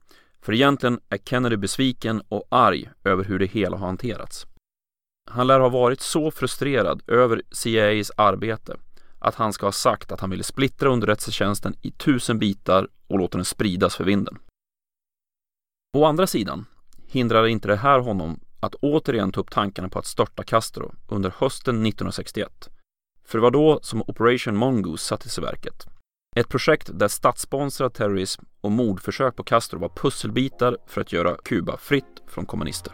För 0.42 0.54
egentligen 0.54 1.00
är 1.10 1.18
Kennedy 1.18 1.58
besviken 1.58 2.22
och 2.30 2.48
arg 2.50 2.90
över 3.04 3.24
hur 3.24 3.40
det 3.40 3.46
hela 3.46 3.78
har 3.78 3.88
hanterats. 3.88 4.48
Han 5.32 5.48
lär 5.48 5.60
ha 5.60 5.70
varit 5.70 6.02
så 6.02 6.32
frustrerad 6.32 7.02
över 7.08 7.42
CIAs 7.52 8.12
arbete 8.18 8.78
att 9.20 9.36
han 9.36 9.54
ska 9.54 9.66
ha 9.66 9.72
sagt 9.72 10.12
att 10.12 10.20
han 10.20 10.30
ville 10.30 10.44
splittra 10.44 10.90
underrättelsetjänsten 10.90 11.76
i 11.82 11.92
tusen 11.92 12.40
bitar 12.40 12.88
och 13.08 13.20
låta 13.20 13.38
den 13.38 13.46
spridas 13.46 13.96
för 13.96 14.04
vinden. 14.04 14.38
Å 15.98 16.06
andra 16.06 16.28
sidan 16.28 16.66
hindrar 17.08 17.48
inte 17.48 17.68
det 17.68 17.76
här 17.76 18.00
honom 18.00 18.40
att 18.60 18.76
återigen 18.76 19.32
ta 19.32 19.42
upp 19.42 19.52
tankarna 19.52 19.90
på 19.90 20.00
att 20.00 20.06
störta 20.06 20.44
Castro 20.44 20.94
under 21.08 21.34
hösten 21.38 21.76
1961. 21.76 22.70
För 23.26 23.38
det 23.38 23.42
var 23.42 23.52
då 23.52 23.80
som 23.82 24.02
Operation 24.02 24.56
Mongoose 24.56 25.06
sattes 25.06 25.38
i 25.38 25.42
verket. 25.42 25.88
Ett 26.36 26.50
projekt 26.50 26.90
där 26.94 27.08
statssponsrad 27.08 27.94
terrorism 27.94 28.44
och 28.62 28.72
mordförsök 28.72 29.36
på 29.36 29.44
Castro 29.44 29.80
var 29.80 29.90
pusselbitar 29.90 30.78
för 30.88 31.02
att 31.02 31.14
göra 31.14 31.38
Kuba 31.44 31.78
fritt 31.78 32.24
från 32.28 32.46
kommunister. 32.46 32.94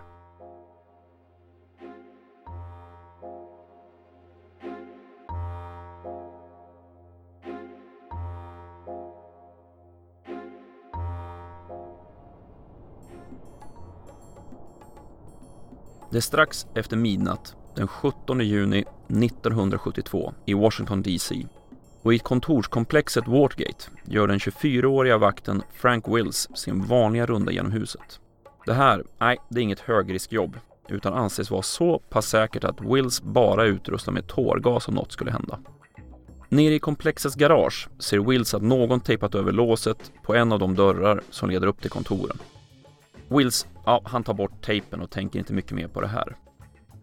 Det 16.11 16.17
är 16.17 16.21
strax 16.21 16.67
efter 16.75 16.97
midnatt 16.97 17.55
den 17.75 17.87
17 17.87 18.39
juni 18.39 18.85
1972 19.07 20.33
i 20.45 20.53
Washington 20.53 21.01
DC 21.01 21.45
och 22.01 22.13
i 22.13 22.19
kontorskomplexet 22.19 23.27
Watergate 23.27 23.85
gör 24.05 24.27
den 24.27 24.37
24-åriga 24.37 25.17
vakten 25.17 25.63
Frank 25.73 26.07
Wills 26.07 26.49
sin 26.53 26.85
vanliga 26.85 27.25
runda 27.25 27.51
genom 27.51 27.71
huset. 27.71 28.19
Det 28.65 28.73
här, 28.73 29.03
nej, 29.19 29.37
det 29.49 29.59
är 29.59 29.63
inget 29.63 29.79
högriskjobb 29.79 30.57
utan 30.87 31.13
anses 31.13 31.51
vara 31.51 31.61
så 31.61 31.99
pass 31.99 32.25
säkert 32.25 32.63
att 32.63 32.81
Wills 32.81 33.21
bara 33.21 33.63
är 33.63 33.67
utrustad 33.67 34.11
med 34.11 34.27
tårgas 34.27 34.87
om 34.87 34.95
något 34.95 35.11
skulle 35.11 35.31
hända. 35.31 35.59
Nere 36.49 36.73
i 36.73 36.79
komplexets 36.79 37.35
garage 37.35 37.89
ser 37.99 38.19
Wills 38.19 38.53
att 38.53 38.61
någon 38.61 38.99
tejpat 38.99 39.35
över 39.35 39.51
låset 39.51 40.11
på 40.23 40.35
en 40.35 40.51
av 40.51 40.59
de 40.59 40.75
dörrar 40.75 41.21
som 41.29 41.49
leder 41.49 41.67
upp 41.67 41.81
till 41.81 41.91
kontoren. 41.91 42.37
Wills, 43.27 43.67
ja, 43.85 44.01
han 44.05 44.23
tar 44.23 44.33
bort 44.33 44.61
tejpen 44.65 45.01
och 45.01 45.09
tänker 45.09 45.39
inte 45.39 45.53
mycket 45.53 45.71
mer 45.71 45.87
på 45.87 46.01
det 46.01 46.07
här. 46.07 46.35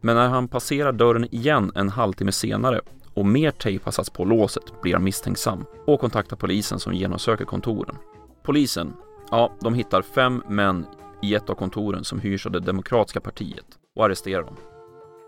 Men 0.00 0.16
när 0.16 0.28
han 0.28 0.48
passerar 0.48 0.92
dörren 0.92 1.34
igen 1.34 1.72
en 1.74 1.88
halvtimme 1.88 2.32
senare 2.32 2.80
och 3.16 3.26
mer 3.26 3.50
tejp 3.50 3.84
har 3.84 3.92
satts 3.92 4.10
på 4.10 4.24
låset 4.24 4.82
blir 4.82 4.92
han 4.92 5.04
misstänksam 5.04 5.64
och 5.86 6.00
kontaktar 6.00 6.36
polisen 6.36 6.78
som 6.78 6.94
genomsöker 6.94 7.44
kontoren. 7.44 7.96
Polisen, 8.42 8.92
ja, 9.30 9.52
de 9.60 9.74
hittar 9.74 10.02
fem 10.02 10.42
män 10.48 10.86
i 11.22 11.34
ett 11.34 11.50
av 11.50 11.54
kontoren 11.54 12.04
som 12.04 12.20
hyrs 12.20 12.46
av 12.46 12.52
det 12.52 12.60
demokratiska 12.60 13.20
partiet 13.20 13.66
och 13.96 14.04
arresterar 14.04 14.42
dem. 14.42 14.56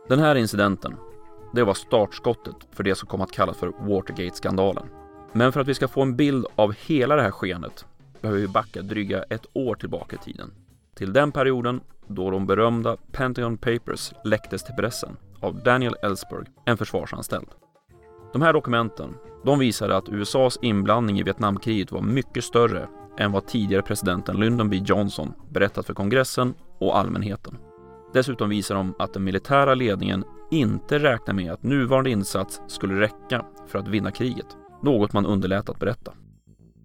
Den 0.08 0.18
här 0.18 0.34
incidenten, 0.34 0.96
det 1.54 1.64
var 1.64 1.74
startskottet 1.74 2.56
för 2.72 2.84
det 2.84 2.94
som 2.94 3.08
kom 3.08 3.20
att 3.20 3.32
kallas 3.32 3.56
för 3.56 3.72
Watergate-skandalen. 3.80 4.86
Men 5.32 5.52
för 5.52 5.60
att 5.60 5.68
vi 5.68 5.74
ska 5.74 5.88
få 5.88 6.02
en 6.02 6.16
bild 6.16 6.46
av 6.56 6.74
hela 6.86 7.16
det 7.16 7.22
här 7.22 7.30
skenet 7.30 7.86
behöver 8.20 8.40
vi 8.40 8.48
backa 8.48 8.82
dryga 8.82 9.22
ett 9.22 9.46
år 9.52 9.74
tillbaka 9.74 10.16
i 10.16 10.18
tiden 10.18 10.50
till 10.98 11.12
den 11.12 11.32
perioden 11.32 11.80
då 12.06 12.30
de 12.30 12.46
berömda 12.46 12.96
Pentagon 13.12 13.56
Papers 13.56 14.12
läcktes 14.24 14.64
till 14.64 14.74
pressen 14.74 15.16
av 15.40 15.62
Daniel 15.62 15.96
Ellsberg, 16.02 16.46
en 16.64 16.76
försvarsanställd. 16.76 17.48
De 18.32 18.42
här 18.42 18.52
dokumenten, 18.52 19.14
de 19.44 19.58
visade 19.58 19.96
att 19.96 20.08
USAs 20.08 20.58
inblandning 20.62 21.18
i 21.18 21.22
Vietnamkriget 21.22 21.92
var 21.92 22.02
mycket 22.02 22.44
större 22.44 22.88
än 23.18 23.32
vad 23.32 23.46
tidigare 23.46 23.82
presidenten 23.82 24.36
Lyndon 24.36 24.70
B 24.70 24.76
Johnson 24.76 25.32
berättat 25.50 25.86
för 25.86 25.94
kongressen 25.94 26.54
och 26.78 26.98
allmänheten. 26.98 27.58
Dessutom 28.12 28.48
visar 28.48 28.74
de 28.74 28.94
att 28.98 29.12
den 29.12 29.24
militära 29.24 29.74
ledningen 29.74 30.24
inte 30.50 30.98
räknar 30.98 31.34
med 31.34 31.52
att 31.52 31.62
nuvarande 31.62 32.10
insats 32.10 32.60
skulle 32.66 33.00
räcka 33.00 33.44
för 33.66 33.78
att 33.78 33.88
vinna 33.88 34.10
kriget, 34.10 34.56
något 34.82 35.12
man 35.12 35.26
underlät 35.26 35.68
att 35.68 35.78
berätta. 35.78 36.12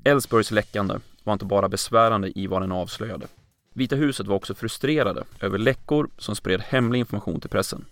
Ellsbergs 0.03 0.51
läckande 0.51 0.95
var 1.23 1.33
inte 1.33 1.45
bara 1.45 1.69
besvärande 1.69 2.39
i 2.39 2.47
vad 2.47 2.62
den 2.62 2.71
avslöjade, 2.71 3.27
Vita 3.75 3.95
huset 3.95 4.27
var 4.27 4.35
också 4.35 4.53
frustrerade 4.53 5.23
över 5.39 5.57
läckor 5.57 6.09
som 6.17 6.35
spred 6.35 6.62
hemlig 6.62 7.00
information 7.00 7.39
till 7.39 7.50
pressen. 7.50 7.85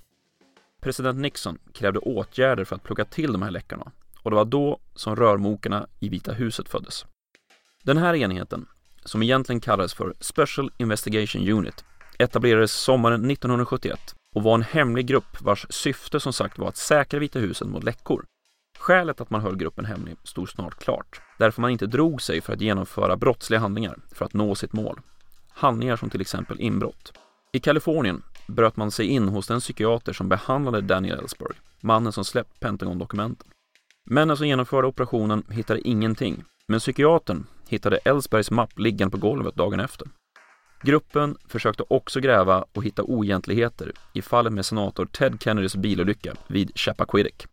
President 0.81 1.19
Nixon 1.19 1.57
krävde 1.73 1.99
åtgärder 1.99 2.63
för 2.63 2.75
att 2.75 2.83
plugga 2.83 3.05
till 3.05 3.31
de 3.31 3.41
här 3.41 3.51
läckorna 3.51 3.91
och 4.23 4.31
det 4.31 4.35
var 4.35 4.45
då 4.45 4.79
som 4.95 5.15
rörmokarna 5.15 5.87
i 5.99 6.09
Vita 6.09 6.33
huset 6.33 6.69
föddes. 6.69 7.05
Den 7.83 7.97
här 7.97 8.15
enheten, 8.15 8.65
som 9.05 9.23
egentligen 9.23 9.59
kallades 9.59 9.93
för 9.93 10.13
Special 10.19 10.71
Investigation 10.77 11.49
Unit, 11.49 11.85
etablerades 12.19 12.71
sommaren 12.71 13.31
1971 13.31 14.15
och 14.35 14.43
var 14.43 14.55
en 14.55 14.61
hemlig 14.61 15.07
grupp 15.07 15.41
vars 15.41 15.65
syfte 15.69 16.19
som 16.19 16.33
sagt 16.33 16.57
var 16.57 16.67
att 16.67 16.77
säkra 16.77 17.19
Vita 17.19 17.39
huset 17.39 17.67
mot 17.67 17.83
läckor. 17.83 18.25
Skälet 18.79 19.21
att 19.21 19.29
man 19.29 19.41
höll 19.41 19.57
gruppen 19.57 19.85
hemlig 19.85 20.15
stod 20.23 20.49
snart 20.49 20.83
klart, 20.83 21.21
därför 21.37 21.61
man 21.61 21.71
inte 21.71 21.87
drog 21.87 22.21
sig 22.21 22.41
för 22.41 22.53
att 22.53 22.61
genomföra 22.61 23.17
brottsliga 23.17 23.59
handlingar 23.59 23.97
för 24.11 24.25
att 24.25 24.33
nå 24.33 24.55
sitt 24.55 24.73
mål. 24.73 24.99
Handlingar 25.49 25.95
som 25.95 26.09
till 26.09 26.21
exempel 26.21 26.59
inbrott. 26.59 27.13
I 27.53 27.59
Kalifornien 27.59 28.23
bröt 28.51 28.77
man 28.77 28.91
sig 28.91 29.07
in 29.07 29.27
hos 29.27 29.47
den 29.47 29.59
psykiater 29.59 30.13
som 30.13 30.29
behandlade 30.29 30.81
Daniel 30.81 31.19
Ellsberg, 31.19 31.55
mannen 31.81 32.11
som 32.11 32.25
släppt 32.25 32.59
Pentagon-dokumenten. 32.59 33.47
Männen 34.09 34.37
som 34.37 34.47
genomförde 34.47 34.87
operationen 34.87 35.43
hittade 35.49 35.87
ingenting, 35.87 36.43
men 36.67 36.79
psykiatern 36.79 37.47
hittade 37.67 37.97
Ellsbergs 37.97 38.51
mapp 38.51 38.79
liggande 38.79 39.11
på 39.11 39.17
golvet 39.17 39.55
dagen 39.55 39.79
efter. 39.79 40.07
Gruppen 40.83 41.37
försökte 41.47 41.83
också 41.87 42.19
gräva 42.19 42.65
och 42.73 42.83
hitta 42.83 43.03
oegentligheter 43.03 43.91
i 44.13 44.21
fallet 44.21 44.53
med 44.53 44.65
senator 44.65 45.05
Ted 45.05 45.37
Kennedys 45.43 45.75
bilolycka 45.75 46.33
vid 46.47 46.71
Chappaquiddick. 46.75 47.45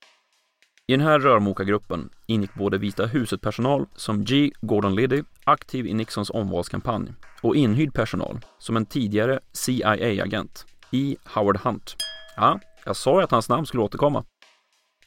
I 0.87 0.93
den 0.93 1.01
här 1.01 1.21
rörmokargruppen 1.21 2.11
ingick 2.27 2.55
både 2.55 2.79
Vita 2.79 3.07
huset-personal 3.07 3.87
som 3.95 4.25
G. 4.25 4.51
Gordon 4.61 4.95
Liddy, 4.95 5.23
aktiv 5.45 5.87
i 5.87 5.95
Nixons 5.95 6.31
omvalskampanj, 6.31 7.13
och 7.43 7.57
inhyrd 7.57 7.95
personal 7.95 8.41
som 8.59 8.77
en 8.77 8.87
tidigare 8.87 9.41
CIA-agent, 9.53 10.67
E. 10.93 11.17
Howard 11.25 11.57
Hunt. 11.57 11.97
Ja, 12.37 12.61
jag 12.85 12.97
sa 12.97 13.19
ju 13.19 13.25
att 13.25 13.31
hans 13.31 13.49
namn 13.49 13.67
skulle 13.67 13.83
återkomma. 13.83 14.25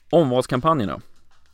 Omvalskampanjerna. 0.09 1.01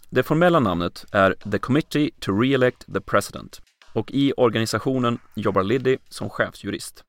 Det 0.09 0.23
formella 0.23 0.59
namnet 0.59 1.05
är 1.11 1.35
The 1.51 1.59
Committee 1.59 2.11
to 2.19 2.31
Re-elect 2.31 2.93
the 2.93 3.01
President 3.01 3.61
och 3.93 4.11
i 4.11 4.33
organisationen 4.37 5.19
jobbar 5.35 5.63
Liddy 5.63 5.97
som 6.09 6.29
chefsjurist. 6.29 7.03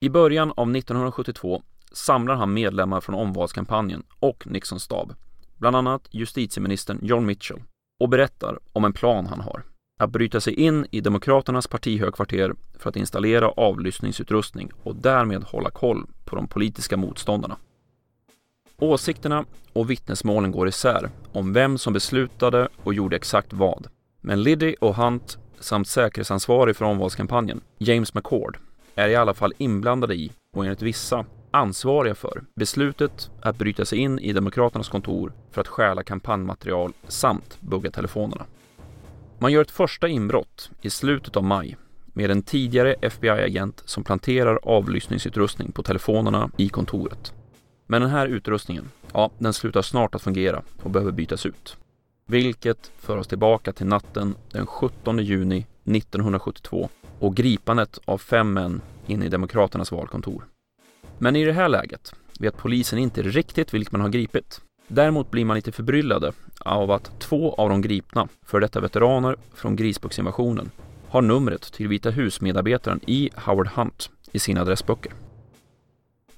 I 0.00 0.08
början 0.08 0.52
av 0.56 0.76
1972 0.76 1.62
samlar 1.92 2.34
han 2.34 2.52
medlemmar 2.52 3.00
från 3.00 3.14
omvalskampanjen 3.14 4.02
och 4.20 4.46
Nixons 4.46 4.82
stab, 4.82 5.14
bland 5.58 5.76
annat 5.76 6.08
justitieministern 6.10 6.98
John 7.02 7.26
Mitchell, 7.26 7.62
och 8.00 8.08
berättar 8.08 8.58
om 8.72 8.84
en 8.84 8.92
plan 8.92 9.26
han 9.26 9.40
har. 9.40 9.64
Att 10.00 10.10
bryta 10.10 10.40
sig 10.40 10.54
in 10.54 10.86
i 10.90 11.00
Demokraternas 11.00 11.66
partihögkvarter 11.66 12.54
för 12.78 12.90
att 12.90 12.96
installera 12.96 13.48
avlyssningsutrustning 13.48 14.70
och 14.82 14.96
därmed 14.96 15.44
hålla 15.44 15.70
koll 15.70 16.06
på 16.24 16.36
de 16.36 16.48
politiska 16.48 16.96
motståndarna. 16.96 17.56
Åsikterna 18.76 19.44
och 19.72 19.90
vittnesmålen 19.90 20.52
går 20.52 20.68
isär 20.68 21.10
om 21.32 21.52
vem 21.52 21.78
som 21.78 21.92
beslutade 21.92 22.68
och 22.76 22.94
gjorde 22.94 23.16
exakt 23.16 23.52
vad. 23.52 23.86
Men 24.20 24.42
Liddy 24.42 24.74
och 24.80 24.94
Hunt 24.94 25.38
samt 25.58 25.88
säkerhetsansvarig 25.88 26.76
för 26.76 26.84
omvalskampanjen, 26.84 27.60
James 27.78 28.14
McCord, 28.14 28.58
är 28.94 29.08
i 29.08 29.16
alla 29.16 29.34
fall 29.34 29.54
inblandade 29.58 30.14
i, 30.14 30.32
och 30.56 30.64
enligt 30.64 30.82
vissa, 30.82 31.24
ansvariga 31.50 32.14
för 32.14 32.44
beslutet 32.54 33.30
att 33.40 33.58
bryta 33.58 33.84
sig 33.84 33.98
in 33.98 34.18
i 34.18 34.32
Demokraternas 34.32 34.88
kontor 34.88 35.32
för 35.50 35.60
att 35.60 35.68
stjäla 35.68 36.02
kampanjmaterial 36.02 36.92
samt 37.08 37.58
bugga 37.60 37.90
telefonerna. 37.90 38.46
Man 39.42 39.52
gör 39.52 39.62
ett 39.62 39.70
första 39.70 40.08
inbrott 40.08 40.70
i 40.82 40.90
slutet 40.90 41.36
av 41.36 41.44
maj 41.44 41.76
med 42.06 42.30
en 42.30 42.42
tidigare 42.42 42.94
FBI-agent 43.00 43.82
som 43.84 44.04
planterar 44.04 44.58
avlyssningsutrustning 44.62 45.72
på 45.72 45.82
telefonerna 45.82 46.50
i 46.56 46.68
kontoret. 46.68 47.34
Men 47.86 48.02
den 48.02 48.10
här 48.10 48.26
utrustningen, 48.26 48.90
ja, 49.12 49.30
den 49.38 49.52
slutar 49.52 49.82
snart 49.82 50.14
att 50.14 50.22
fungera 50.22 50.62
och 50.82 50.90
behöver 50.90 51.12
bytas 51.12 51.46
ut. 51.46 51.76
Vilket 52.26 52.92
för 52.98 53.16
oss 53.16 53.26
tillbaka 53.26 53.72
till 53.72 53.86
natten 53.86 54.34
den 54.52 54.66
17 54.66 55.18
juni 55.18 55.66
1972 55.84 56.88
och 57.18 57.36
gripandet 57.36 57.98
av 58.04 58.18
fem 58.18 58.52
män 58.52 58.80
inne 59.06 59.26
i 59.26 59.28
Demokraternas 59.28 59.92
valkontor. 59.92 60.44
Men 61.18 61.36
i 61.36 61.44
det 61.44 61.52
här 61.52 61.68
läget 61.68 62.14
vet 62.40 62.56
polisen 62.56 62.98
inte 62.98 63.22
riktigt 63.22 63.74
vilka 63.74 63.90
man 63.92 64.00
har 64.00 64.08
gripit. 64.08 64.60
Däremot 64.92 65.30
blir 65.30 65.44
man 65.44 65.54
lite 65.54 65.72
förbryllade 65.72 66.32
av 66.58 66.90
att 66.90 67.20
två 67.20 67.54
av 67.54 67.68
de 67.68 67.82
gripna, 67.82 68.28
för 68.42 68.60
detta 68.60 68.80
veteraner 68.80 69.36
från 69.54 69.76
Grisbuxinvasionen, 69.76 70.70
har 71.08 71.22
numret 71.22 71.72
till 71.72 71.88
Vita 71.88 72.10
husmedarbetaren 72.10 73.00
E. 73.06 73.28
Howard 73.34 73.68
Hunt 73.68 74.10
i 74.32 74.38
sina 74.38 74.60
adressböcker. 74.60 75.12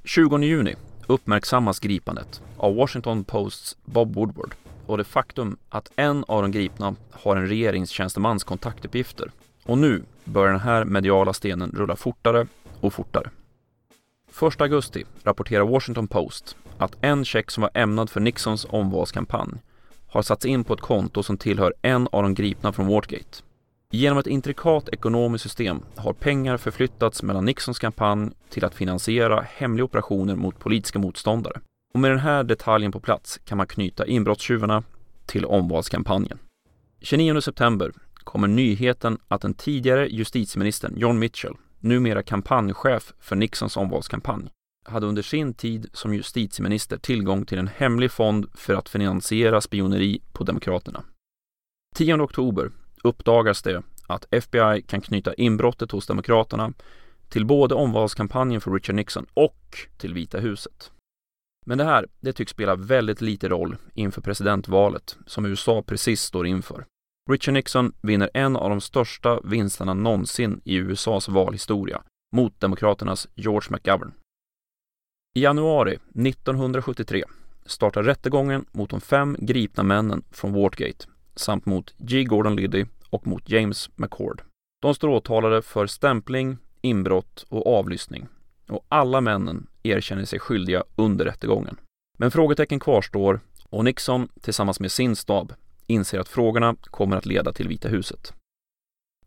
20 0.05 0.39
juni 0.39 0.75
uppmärksammas 1.07 1.79
gripandet 1.81 2.43
av 2.57 2.75
Washington 2.75 3.25
Posts 3.25 3.77
Bob 3.85 4.15
Woodward 4.15 4.55
och 4.87 4.99
det 4.99 5.05
faktum 5.05 5.57
att 5.69 5.93
en 5.97 6.25
av 6.29 6.43
de 6.43 6.51
gripna 6.51 6.95
har 7.11 7.37
en 7.37 7.49
regeringstjänstemans 7.49 8.45
kontaktuppgifter. 8.45 9.31
Och 9.65 9.79
nu 9.79 10.03
börjar 10.25 10.53
den 10.53 10.61
här 10.61 10.85
mediala 10.85 11.33
stenen 11.33 11.71
rulla 11.71 11.97
fortare 11.97 12.47
och 12.81 12.95
fortare. 12.95 13.31
1 14.53 14.61
augusti 14.61 15.05
rapporterar 15.23 15.65
Washington 15.65 16.09
Post 16.09 16.57
att 16.79 16.97
en 17.01 17.25
check 17.25 17.51
som 17.51 17.63
var 17.63 17.71
ämnad 17.75 18.11
för 18.11 18.21
Nixons 18.21 18.67
omvalskampanj 18.71 19.53
har 20.07 20.23
satts 20.23 20.45
in 20.47 20.65
på 20.65 20.75
ett 20.75 20.81
konto 20.81 21.23
som 21.23 21.37
tillhör 21.37 21.75
en 21.83 22.09
av 22.13 22.23
de 22.23 22.35
gripna 22.35 22.73
från 22.73 22.87
Watergate. 22.87 23.43
Genom 23.91 24.19
ett 24.19 24.27
intrikat 24.27 24.89
ekonomiskt 24.89 25.43
system 25.43 25.81
har 25.97 26.13
pengar 26.13 26.57
förflyttats 26.57 27.23
mellan 27.23 27.45
Nixons 27.45 27.79
kampanj 27.79 28.31
till 28.49 28.65
att 28.65 28.75
finansiera 28.75 29.47
hemliga 29.55 29.85
operationer 29.85 30.37
mot 30.37 30.59
politiska 30.59 30.99
motståndare. 30.99 31.61
Och 31.95 32.01
med 32.01 32.11
den 32.11 32.19
här 32.19 32.45
detaljen 32.45 32.93
på 32.93 33.01
plats 33.01 33.41
kan 33.45 33.59
man 33.59 33.67
knyta 33.67 34.07
inbrottstjuvarna 34.07 34.83
till 35.27 35.45
omvalskampanjen. 35.45 36.39
29 37.01 37.41
september 37.41 37.93
kommer 38.15 38.49
nyheten 38.49 39.19
att 39.29 39.41
den 39.41 39.55
tidigare 39.55 40.09
justitieministern 40.09 40.95
John 40.97 41.19
Mitchell, 41.19 41.57
numera 41.81 42.23
kampanjchef 42.23 43.13
för 43.21 43.37
Nixons 43.37 43.77
omvalskampanj, 43.77 44.49
hade 44.85 45.07
under 45.07 45.23
sin 45.23 45.55
tid 45.55 45.87
som 45.93 46.15
justitieminister 46.15 46.97
tillgång 46.97 47.47
till 47.47 47.59
en 47.59 47.69
hemlig 47.69 48.11
fond 48.11 48.47
för 48.55 48.75
att 48.75 48.89
finansiera 48.89 49.61
spioneri 49.61 50.23
på 50.33 50.45
Demokraterna. 50.45 51.05
10 51.95 52.15
oktober 52.15 52.71
uppdagas 53.05 53.63
det 53.63 53.83
att 54.07 54.27
FBI 54.31 54.83
kan 54.83 55.01
knyta 55.01 55.35
inbrottet 55.35 55.91
hos 55.91 56.07
Demokraterna 56.07 56.73
till 57.29 57.47
både 57.47 57.75
omvalskampanjen 57.75 58.61
för 58.61 58.71
Richard 58.71 58.97
Nixon 58.97 59.27
och 59.35 59.77
till 59.99 60.15
Vita 60.15 60.39
huset. 60.39 60.93
Men 61.67 61.79
det 61.79 61.85
här, 61.85 62.07
det 62.21 62.33
tycks 62.33 62.53
spela 62.53 62.77
väldigt 62.77 63.21
lite 63.21 63.49
roll 63.49 63.77
inför 63.95 64.21
presidentvalet 64.21 65.17
som 65.27 65.47
USA 65.47 65.83
precis 65.83 66.21
står 66.21 66.47
inför. 66.47 66.85
Richard 67.31 67.55
Nixon 67.55 67.93
vinner 68.03 68.31
en 68.35 68.57
av 68.57 68.71
de 68.71 68.81
största 68.81 69.41
vinsterna 69.41 69.95
någonsin 69.95 70.61
i 70.65 70.77
USAs 70.77 71.29
valhistoria 71.29 72.03
mot 72.37 72.61
Demokraternas 72.61 73.29
George 73.35 73.69
McGovern. 73.71 74.13
I 75.35 75.43
januari 75.43 75.95
1973 75.95 77.25
startar 77.67 78.03
rättegången 78.03 78.65
mot 78.73 78.91
de 78.91 79.01
fem 79.01 79.37
gripna 79.39 79.83
männen 79.83 80.23
från 80.31 80.53
Watergate 80.53 81.07
samt 81.35 81.67
mot 81.67 81.95
G. 81.99 82.25
Gordon 82.25 82.57
Liddy 82.57 82.85
och 83.11 83.27
mot 83.27 83.51
James 83.51 83.91
McCord. 83.97 84.43
De 84.83 84.95
står 84.95 85.09
åtalade 85.09 85.63
för 85.63 85.87
stämpling, 85.87 86.59
inbrott 86.81 87.45
och 87.49 87.79
avlyssning 87.79 88.27
och 88.69 88.85
alla 88.89 89.21
männen 89.21 89.67
erkänner 89.83 90.25
sig 90.25 90.39
skyldiga 90.39 90.85
under 90.97 91.25
rättegången. 91.25 91.77
Men 92.19 92.31
frågetecken 92.31 92.81
kvarstår 92.81 93.41
och 93.65 93.85
Nixon 93.85 94.29
tillsammans 94.41 94.81
med 94.81 94.93
sin 94.93 95.17
stab 95.17 95.53
inser 95.87 96.19
att 96.19 96.29
frågorna 96.29 96.77
kommer 96.83 97.17
att 97.17 97.27
leda 97.27 97.53
till 97.53 97.69
Vita 97.69 97.89
huset. 97.89 98.35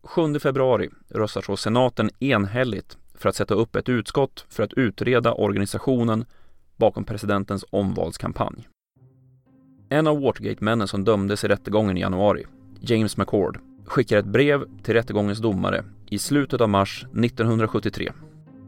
7 0.02 0.38
februari 0.38 0.90
röstar 1.08 1.42
så 1.42 1.56
senaten 1.56 2.10
enhälligt 2.20 2.98
för 3.18 3.28
att 3.28 3.36
sätta 3.36 3.54
upp 3.54 3.76
ett 3.76 3.88
utskott 3.88 4.46
för 4.48 4.62
att 4.62 4.72
utreda 4.72 5.32
organisationen 5.32 6.24
bakom 6.76 7.04
presidentens 7.04 7.64
omvalskampanj. 7.70 8.68
En 9.88 10.06
av 10.06 10.20
Watergate-männen 10.20 10.88
som 10.88 11.04
dömdes 11.04 11.44
i 11.44 11.48
rättegången 11.48 11.96
i 11.96 12.00
januari, 12.00 12.44
James 12.80 13.16
McCord, 13.16 13.58
skickar 13.84 14.18
ett 14.18 14.26
brev 14.26 14.64
till 14.82 14.94
rättegångens 14.94 15.38
domare 15.38 15.84
i 16.10 16.18
slutet 16.18 16.60
av 16.60 16.68
mars 16.68 17.06
1973. 17.24 18.12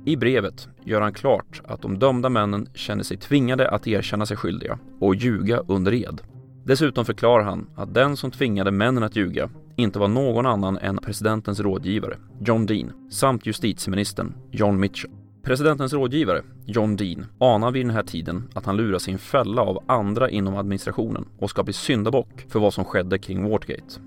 I 0.04 0.16
brevet 0.16 0.68
gör 0.84 1.00
han 1.00 1.12
klart 1.12 1.62
att 1.64 1.82
de 1.82 1.98
dömda 1.98 2.28
männen 2.28 2.68
känner 2.74 3.02
sig 3.02 3.16
tvingade 3.16 3.70
att 3.70 3.86
erkänna 3.86 4.26
sig 4.26 4.36
skyldiga 4.36 4.78
och 5.00 5.14
ljuga 5.14 5.62
under 5.68 5.94
ed. 5.94 6.20
Dessutom 6.64 7.04
förklarar 7.04 7.44
han 7.44 7.70
att 7.74 7.94
den 7.94 8.16
som 8.16 8.30
tvingade 8.30 8.70
männen 8.70 9.02
att 9.02 9.16
ljuga 9.16 9.50
inte 9.78 9.98
var 9.98 10.08
någon 10.08 10.46
annan 10.46 10.78
än 10.78 10.98
presidentens 10.98 11.60
rådgivare, 11.60 12.16
John 12.40 12.66
Dean, 12.66 12.92
samt 13.10 13.46
justitieministern 13.46 14.34
John 14.50 14.80
Mitchell. 14.80 15.10
Presidentens 15.42 15.92
rådgivare, 15.92 16.42
John 16.66 16.96
Dean, 16.96 17.26
anar 17.38 17.70
vid 17.70 17.86
den 17.86 17.94
här 17.94 18.02
tiden 18.02 18.48
att 18.54 18.66
han 18.66 18.76
luras 18.76 19.08
i 19.08 19.12
en 19.12 19.18
fälla 19.18 19.62
av 19.62 19.84
andra 19.86 20.30
inom 20.30 20.56
administrationen 20.56 21.28
och 21.38 21.50
ska 21.50 21.62
bli 21.62 21.72
syndabock 21.72 22.46
för 22.48 22.60
vad 22.60 22.74
som 22.74 22.84
skedde 22.84 23.18
kring 23.18 23.50
Watergate. 23.50 24.00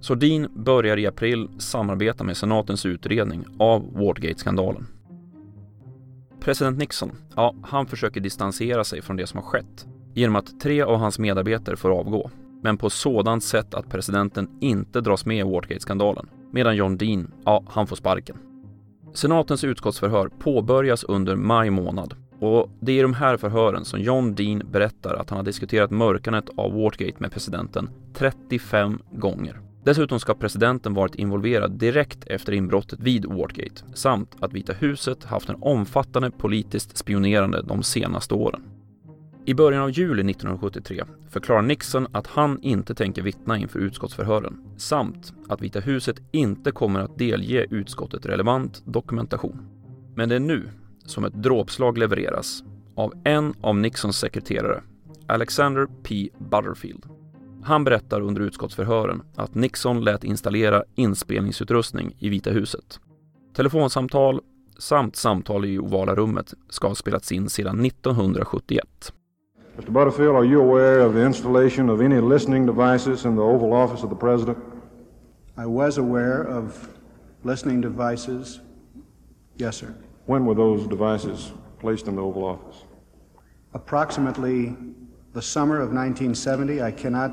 Så 0.00 0.14
Dean 0.14 0.48
börjar 0.54 0.96
i 0.96 1.06
april 1.06 1.48
samarbeta 1.58 2.24
med 2.24 2.36
senatens 2.36 2.86
utredning 2.86 3.44
av 3.58 3.92
Watergate-skandalen. 3.92 4.86
President 6.40 6.78
Nixon, 6.78 7.10
ja, 7.36 7.54
han 7.62 7.86
försöker 7.86 8.20
distansera 8.20 8.84
sig 8.84 9.02
från 9.02 9.16
det 9.16 9.26
som 9.26 9.40
har 9.40 9.46
skett 9.46 9.86
genom 10.14 10.36
att 10.36 10.60
tre 10.60 10.82
av 10.82 10.98
hans 10.98 11.18
medarbetare 11.18 11.76
får 11.76 11.90
avgå, 11.90 12.30
men 12.62 12.76
på 12.76 12.90
sådant 12.90 13.44
sätt 13.44 13.74
att 13.74 13.90
presidenten 13.90 14.48
inte 14.60 15.00
dras 15.00 15.26
med 15.26 15.38
i 15.38 15.42
Watergate-skandalen, 15.42 16.26
medan 16.52 16.76
John 16.76 16.96
Dean, 16.96 17.32
ja, 17.44 17.64
han 17.68 17.86
får 17.86 17.96
sparken. 17.96 18.36
Senatens 19.14 19.64
utskottsförhör 19.64 20.28
påbörjas 20.28 21.04
under 21.04 21.36
maj 21.36 21.70
månad 21.70 22.14
och 22.40 22.70
det 22.80 22.92
är 22.92 22.98
i 22.98 23.02
de 23.02 23.14
här 23.14 23.36
förhören 23.36 23.84
som 23.84 24.00
John 24.00 24.34
Dean 24.34 24.62
berättar 24.70 25.14
att 25.14 25.30
han 25.30 25.36
har 25.36 25.44
diskuterat 25.44 25.90
mörkandet 25.90 26.44
av 26.56 26.72
Watergate 26.72 27.16
med 27.18 27.32
presidenten 27.32 27.90
35 28.14 28.98
gånger. 29.12 29.60
Dessutom 29.84 30.20
ska 30.20 30.34
presidenten 30.34 30.94
varit 30.94 31.14
involverad 31.14 31.70
direkt 31.70 32.26
efter 32.26 32.52
inbrottet 32.52 33.00
vid 33.00 33.24
Watergate 33.24 33.82
samt 33.94 34.36
att 34.40 34.52
Vita 34.52 34.72
huset 34.72 35.24
haft 35.24 35.48
en 35.48 35.56
omfattande 35.60 36.30
politiskt 36.30 36.96
spionerande 36.96 37.62
de 37.62 37.82
senaste 37.82 38.34
åren. 38.34 38.62
I 39.48 39.54
början 39.54 39.82
av 39.82 39.90
juli 39.90 40.30
1973 40.30 41.04
förklarar 41.28 41.62
Nixon 41.62 42.06
att 42.12 42.26
han 42.26 42.58
inte 42.62 42.94
tänker 42.94 43.22
vittna 43.22 43.58
inför 43.58 43.78
utskottsförhören 43.78 44.58
samt 44.76 45.32
att 45.48 45.62
Vita 45.62 45.80
huset 45.80 46.16
inte 46.32 46.70
kommer 46.70 47.00
att 47.00 47.18
delge 47.18 47.66
utskottet 47.70 48.26
relevant 48.26 48.82
dokumentation. 48.84 49.68
Men 50.14 50.28
det 50.28 50.34
är 50.34 50.40
nu 50.40 50.70
som 51.06 51.24
ett 51.24 51.42
dråpslag 51.42 51.98
levereras 51.98 52.62
av 52.94 53.12
en 53.24 53.54
av 53.60 53.76
Nixons 53.76 54.18
sekreterare, 54.18 54.82
Alexander 55.26 55.86
P. 56.02 56.28
Butterfield. 56.38 57.06
Han 57.62 57.84
berättar 57.84 58.20
under 58.20 58.42
utskottsförhören 58.42 59.22
att 59.36 59.54
Nixon 59.54 60.04
lät 60.04 60.24
installera 60.24 60.84
inspelningsutrustning 60.94 62.16
i 62.18 62.28
Vita 62.28 62.50
huset. 62.50 63.00
Telefonsamtal 63.56 64.40
samt 64.78 65.16
samtal 65.16 65.64
i 65.64 65.78
ovala 65.78 66.14
rummet 66.14 66.54
ska 66.70 66.88
ha 66.88 66.94
spelats 66.94 67.32
in 67.32 67.48
sedan 67.48 67.84
1971. 67.84 69.12
Mr. 69.78 69.92
Butterfield, 69.92 70.34
are 70.34 70.44
you 70.44 70.60
aware 70.60 71.00
of 71.00 71.14
the 71.14 71.24
installation 71.24 71.88
of 71.88 72.00
any 72.00 72.20
listening 72.20 72.66
devices 72.66 73.24
in 73.24 73.36
the 73.36 73.42
Oval 73.42 73.72
Office 73.72 74.02
of 74.02 74.10
the 74.10 74.16
President? 74.16 74.58
I 75.56 75.66
was 75.66 75.98
aware 75.98 76.42
of 76.42 76.88
listening 77.44 77.80
devices. 77.80 78.60
Yes, 79.56 79.76
sir. 79.76 79.94
When 80.26 80.44
were 80.46 80.54
those 80.54 80.88
devices 80.88 81.52
placed 81.80 82.08
in 82.08 82.16
the 82.16 82.22
Oval 82.22 82.44
Office? 82.44 82.76
Approximately 83.72 84.76
the 85.32 85.42
summer 85.42 85.76
of 85.76 85.92
1970. 85.92 86.82
I 86.82 86.90
cannot 86.90 87.30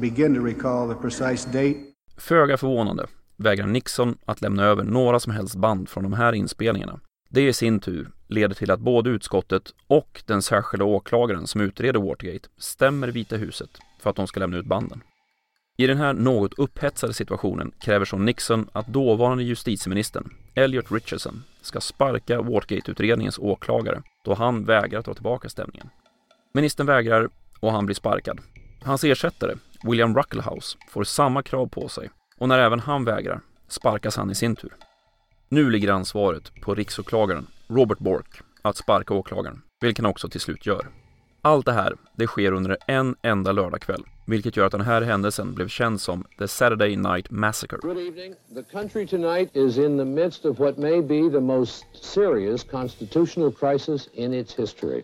begin 0.00 0.34
to 0.34 0.40
recall 0.40 0.88
the 0.88 0.94
precise 0.94 1.44
date. 1.44 1.76
Föga 2.16 2.56
förvånande 2.56 3.06
vägrar 3.36 3.66
Nixon 3.66 4.16
att 4.24 4.42
lämna 4.42 4.64
över 4.64 4.84
några 4.84 5.20
som 5.20 5.32
helst 5.32 5.56
band 5.56 5.88
från 5.88 6.02
de 6.02 6.12
här 6.12 6.32
inspelningarna. 6.32 7.00
Det 7.34 7.48
i 7.48 7.52
sin 7.52 7.80
tur 7.80 8.10
leder 8.26 8.54
till 8.54 8.70
att 8.70 8.80
både 8.80 9.10
utskottet 9.10 9.74
och 9.86 10.22
den 10.26 10.42
särskilda 10.42 10.84
åklagaren 10.84 11.46
som 11.46 11.60
utreder 11.60 12.00
Watergate 12.00 12.48
stämmer 12.58 13.08
Vita 13.08 13.36
huset 13.36 13.70
för 14.00 14.10
att 14.10 14.16
de 14.16 14.26
ska 14.26 14.40
lämna 14.40 14.56
ut 14.56 14.66
banden. 14.66 15.00
I 15.76 15.86
den 15.86 15.98
här 15.98 16.12
något 16.12 16.54
upphetsade 16.58 17.14
situationen 17.14 17.72
kräver 17.80 18.04
så 18.04 18.18
Nixon 18.18 18.68
att 18.72 18.86
dåvarande 18.86 19.44
justitieministern, 19.44 20.34
Elliot 20.54 20.92
Richardson, 20.92 21.44
ska 21.62 21.80
sparka 21.80 22.40
Watergate-utredningens 22.40 23.38
åklagare 23.38 24.02
då 24.24 24.34
han 24.34 24.64
vägrar 24.64 25.02
ta 25.02 25.14
tillbaka 25.14 25.48
stämningen. 25.48 25.88
Ministern 26.52 26.86
vägrar 26.86 27.28
och 27.60 27.72
han 27.72 27.86
blir 27.86 27.96
sparkad. 27.96 28.40
Hans 28.82 29.04
ersättare, 29.04 29.54
William 29.82 30.16
Ruckelhaus, 30.16 30.76
får 30.90 31.04
samma 31.04 31.42
krav 31.42 31.66
på 31.66 31.88
sig 31.88 32.10
och 32.38 32.48
när 32.48 32.58
även 32.58 32.80
han 32.80 33.04
vägrar 33.04 33.40
sparkas 33.68 34.16
han 34.16 34.30
i 34.30 34.34
sin 34.34 34.56
tur. 34.56 34.74
Nu 35.54 35.70
ligger 35.70 35.88
ansvaret 35.88 36.52
på 36.60 36.74
riksåklagaren 36.74 37.46
Robert 37.68 37.98
Bork 37.98 38.40
att 38.62 38.76
sparka 38.76 39.14
åklagaren, 39.14 39.62
vilket 39.80 40.04
han 40.04 40.10
också 40.10 40.28
till 40.28 40.40
slut 40.40 40.66
gör. 40.66 40.86
Allt 41.42 41.66
det 41.66 41.72
här, 41.72 41.94
det 42.16 42.26
sker 42.26 42.52
under 42.52 42.76
en 42.86 43.16
enda 43.22 43.52
lördagkväll, 43.52 44.02
vilket 44.26 44.56
gör 44.56 44.66
att 44.66 44.72
den 44.72 44.80
här 44.80 45.02
händelsen 45.02 45.54
blev 45.54 45.68
känd 45.68 46.00
som 46.00 46.24
The 46.38 46.48
Saturday 46.48 46.96
Night 46.96 47.30
Massacre. 47.30 47.78
Good 47.82 47.98
evening. 47.98 48.34
The 48.54 48.62
country 48.62 49.06
tonight 49.06 49.56
is 49.56 49.78
in 49.78 49.98
the 49.98 50.04
midst 50.04 50.44
of 50.44 50.58
what 50.58 50.78
may 50.78 51.02
be 51.02 51.30
the 51.30 51.40
most 51.40 51.84
serious 52.14 52.64
constitutional 52.64 53.52
crisis 53.52 54.08
in 54.12 54.34
its 54.34 54.58
history. 54.58 55.02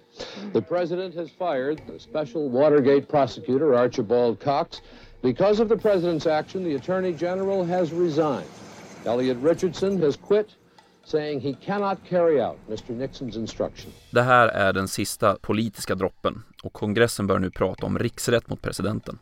The 0.52 0.62
president 0.62 1.14
has 1.14 1.30
fired 1.38 1.78
the 1.86 1.98
special 1.98 2.48
Watergate 2.48 3.08
prosecutor, 3.08 3.74
Archibald 3.74 4.40
Cox. 4.44 4.82
Because 5.22 5.62
of 5.62 5.68
the 5.68 5.76
president's 5.76 6.26
action, 6.40 6.64
the 6.64 6.74
attorney 6.74 7.12
general 7.12 7.64
has 7.64 7.92
resigned. 7.92 8.69
Elliot 9.06 9.36
Richardson 9.42 10.02
has 10.02 10.16
quit 10.16 10.46
saying 11.04 11.40
he 11.40 11.52
cannot 11.66 11.98
carry 12.08 12.42
out 12.42 12.58
Mr 12.68 12.92
Nixons 12.92 13.36
instruction. 13.36 13.92
Det 14.10 14.22
här 14.22 14.48
är 14.48 14.72
den 14.72 14.88
sista 14.88 15.36
politiska 15.36 15.94
droppen 15.94 16.42
och 16.62 16.72
kongressen 16.72 17.26
bör 17.26 17.38
nu 17.38 17.50
prata 17.50 17.86
om 17.86 17.98
riksrätt 17.98 18.48
mot 18.48 18.62
presidenten. 18.62 19.18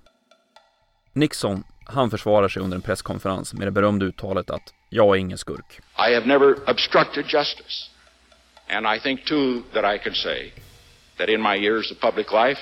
Nixon, 1.12 1.64
han 1.84 2.10
försvarar 2.10 2.48
sig 2.48 2.62
under 2.62 2.76
en 2.76 2.82
presskonferens 2.82 3.54
med 3.54 3.66
det 3.66 3.70
berömda 3.70 4.06
uttalet 4.06 4.50
att 4.50 4.74
jag 4.88 5.16
är 5.16 5.20
ingen 5.20 5.38
skurk. 5.38 5.80
I 6.08 6.14
have 6.14 6.26
never 6.26 6.70
obstructed 6.70 7.24
justice. 7.28 7.90
And 8.70 8.86
I 8.96 9.00
think 9.00 9.24
too 9.24 9.62
that 9.72 9.94
I 9.94 9.98
can 9.98 10.14
say 10.14 10.52
that 11.18 11.28
in 11.28 11.40
my 11.42 11.56
years 11.56 11.92
of 11.92 12.00
public 12.00 12.32
life 12.32 12.60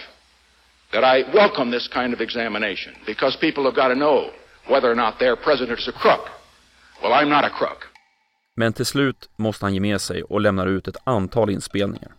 that 0.92 1.04
I 1.16 1.24
welcome 1.32 1.70
this 1.78 1.88
kind 1.88 2.14
of 2.14 2.20
examination 2.20 2.94
because 3.06 3.38
people 3.38 3.62
have 3.64 3.74
got 3.74 3.88
to 3.88 3.94
know 3.94 4.30
whether 4.68 4.90
or 4.90 4.94
not 4.94 5.18
their 5.18 5.36
president 5.36 5.78
is 5.78 5.88
a 5.88 5.92
crook. 5.92 6.30
Well, 7.02 7.12
I'm 7.12 7.28
not 7.28 7.44
a 7.44 7.50
crook. 7.58 7.84
Men 8.56 8.72
till 8.72 8.86
slut 8.86 9.30
måste 9.36 9.64
han 9.64 9.74
ge 9.74 9.80
med 9.80 10.00
sig 10.00 10.22
och 10.22 10.40
lämnar 10.40 10.66
ut 10.66 10.88
ett 10.88 10.96
antal 11.04 11.50
inspelningar. 11.50 12.14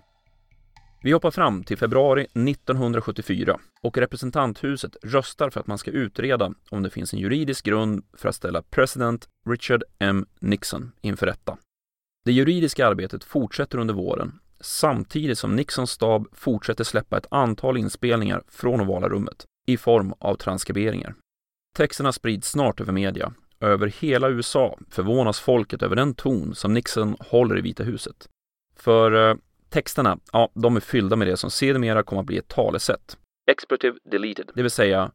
Vi 1.02 1.12
hoppar 1.12 1.32
fram 1.32 1.64
till 1.64 1.78
februari 1.78 2.22
1974 2.22 3.60
och 3.82 3.98
representanthuset 3.98 4.96
röstar 5.04 5.50
för 5.50 5.60
att 5.60 5.68
man 5.68 5.78
ska 5.78 5.92
utreda 5.92 6.54
om 6.70 6.84
det 6.84 6.90
finns 6.90 7.14
en 7.14 7.20
juridisk 7.20 7.66
grund 7.66 8.04
för 8.18 8.30
att 8.30 8.36
ställa 8.36 8.62
president 8.62 9.28
Richard 9.50 9.84
M. 10.00 10.26
Nixon 10.40 10.92
inför 11.02 11.26
rätta. 11.26 11.58
Det 12.26 12.32
juridiska 12.32 12.88
arbetet 12.88 13.24
fortsätter 13.24 13.78
under 13.78 13.94
våren 13.94 14.40
samtidigt 14.60 15.40
som 15.40 15.56
Nixons 15.56 15.92
stab 15.92 16.28
fortsätter 16.34 16.84
släppa 16.84 17.18
ett 17.18 17.28
antal 17.32 17.78
inspelningar 17.78 18.44
från 18.48 18.82
ovala 18.82 19.10
rummet 19.10 19.46
i 19.68 19.78
form 19.78 20.14
av 20.20 20.36
transkriberingar. 20.36 21.16
Texterna 21.76 22.12
sprids 22.12 22.50
snart 22.50 22.82
över 22.82 22.94
media 22.94 23.34
över 23.60 23.88
hela 23.88 24.30
USA 24.30 24.78
förvånas 24.90 25.40
folket 25.40 25.84
över 25.84 25.96
den 25.96 26.14
ton 26.14 26.56
som 26.56 26.74
Nixon 26.74 27.16
håller 27.20 27.58
i 27.58 27.62
Vita 27.62 27.84
huset. 27.84 28.30
För 28.76 29.30
eh, 29.30 29.36
texterna, 29.70 30.20
ja, 30.32 30.50
de 30.54 30.76
är 30.76 30.80
fyllda 30.80 31.16
med 31.16 31.28
det 31.28 31.38
som 31.38 31.52
sedermera 31.52 32.04
kommer 32.04 32.20
att 32.20 32.26
bli 32.26 32.38
ett 32.38 32.48
talesätt. 32.48 33.18
Expletive 33.52 33.98
deleted, 34.12 34.52
det 34.56 34.62
vill 34.62 34.72
säga 34.72 35.12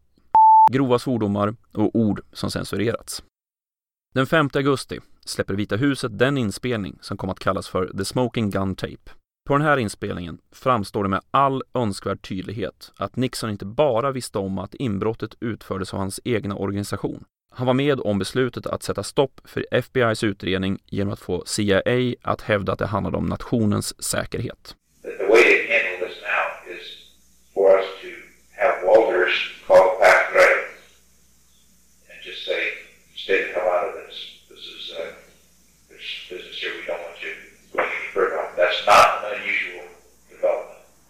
grova 0.72 0.98
svordomar 0.98 1.54
och 1.72 1.96
ord 1.96 2.20
som 2.32 2.50
censurerats. 2.50 3.22
Den 4.14 4.26
5 4.26 4.50
augusti 4.54 5.00
släpper 5.24 5.54
Vita 5.54 5.76
huset 5.76 6.18
den 6.18 6.38
inspelning 6.38 6.98
som 7.00 7.16
kom 7.16 7.30
att 7.30 7.38
kallas 7.38 7.68
för 7.68 7.86
The 7.98 8.04
Smoking 8.04 8.50
Gun 8.50 8.74
Tape. 8.74 9.10
På 9.48 9.56
den 9.56 9.66
här 9.66 9.76
inspelningen 9.76 10.38
framstår 10.52 11.02
det 11.02 11.08
med 11.08 11.20
all 11.30 11.62
önskvärd 11.74 12.28
tydlighet 12.28 12.92
att 12.96 13.16
Nixon 13.16 13.50
inte 13.50 13.64
bara 13.64 14.10
visste 14.10 14.38
om 14.38 14.58
att 14.58 14.74
inbrottet 14.74 15.34
utfördes 15.40 15.94
av 15.94 16.00
hans 16.00 16.20
egna 16.24 16.56
organisation, 16.56 17.24
han 17.54 17.66
var 17.66 17.74
med 17.74 18.00
om 18.00 18.18
beslutet 18.18 18.66
att 18.66 18.82
sätta 18.82 19.02
stopp 19.02 19.40
för 19.44 19.66
FBI's 19.70 20.24
utredning 20.24 20.78
genom 20.86 21.12
att 21.12 21.20
få 21.20 21.42
CIA 21.46 22.14
att 22.22 22.40
hävda 22.40 22.72
att 22.72 22.78
det 22.78 22.86
handlade 22.86 23.16
om 23.16 23.26
nationens 23.26 24.04
säkerhet. 24.04 24.76
Uh. 25.04 25.32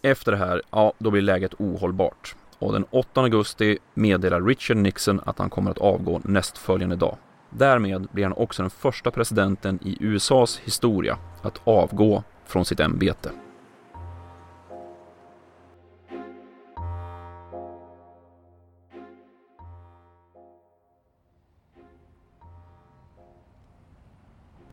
Efter 0.05 0.33
det 0.33 0.39
här, 0.39 0.63
ja, 0.71 0.93
då 0.99 1.11
blir 1.11 1.23
läget 1.23 1.55
ohållbart 1.59 2.35
och 2.63 2.73
den 2.73 2.85
8 2.91 3.21
augusti 3.21 3.79
meddelar 3.95 4.43
Richard 4.43 4.77
Nixon 4.77 5.21
att 5.27 5.39
han 5.39 5.51
kommer 5.51 5.71
att 5.71 5.79
avgå 5.79 6.21
nästföljande 6.25 6.97
dag. 6.97 7.17
Därmed 7.51 8.09
blir 8.13 8.25
han 8.25 8.33
också 8.33 8.63
den 8.63 8.71
första 8.71 9.11
presidenten 9.11 9.79
i 9.83 9.97
USAs 10.01 10.59
historia 10.59 11.19
att 11.43 11.61
avgå 11.65 12.23
från 12.45 12.65
sitt 12.65 12.81
ämbete. 12.81 13.31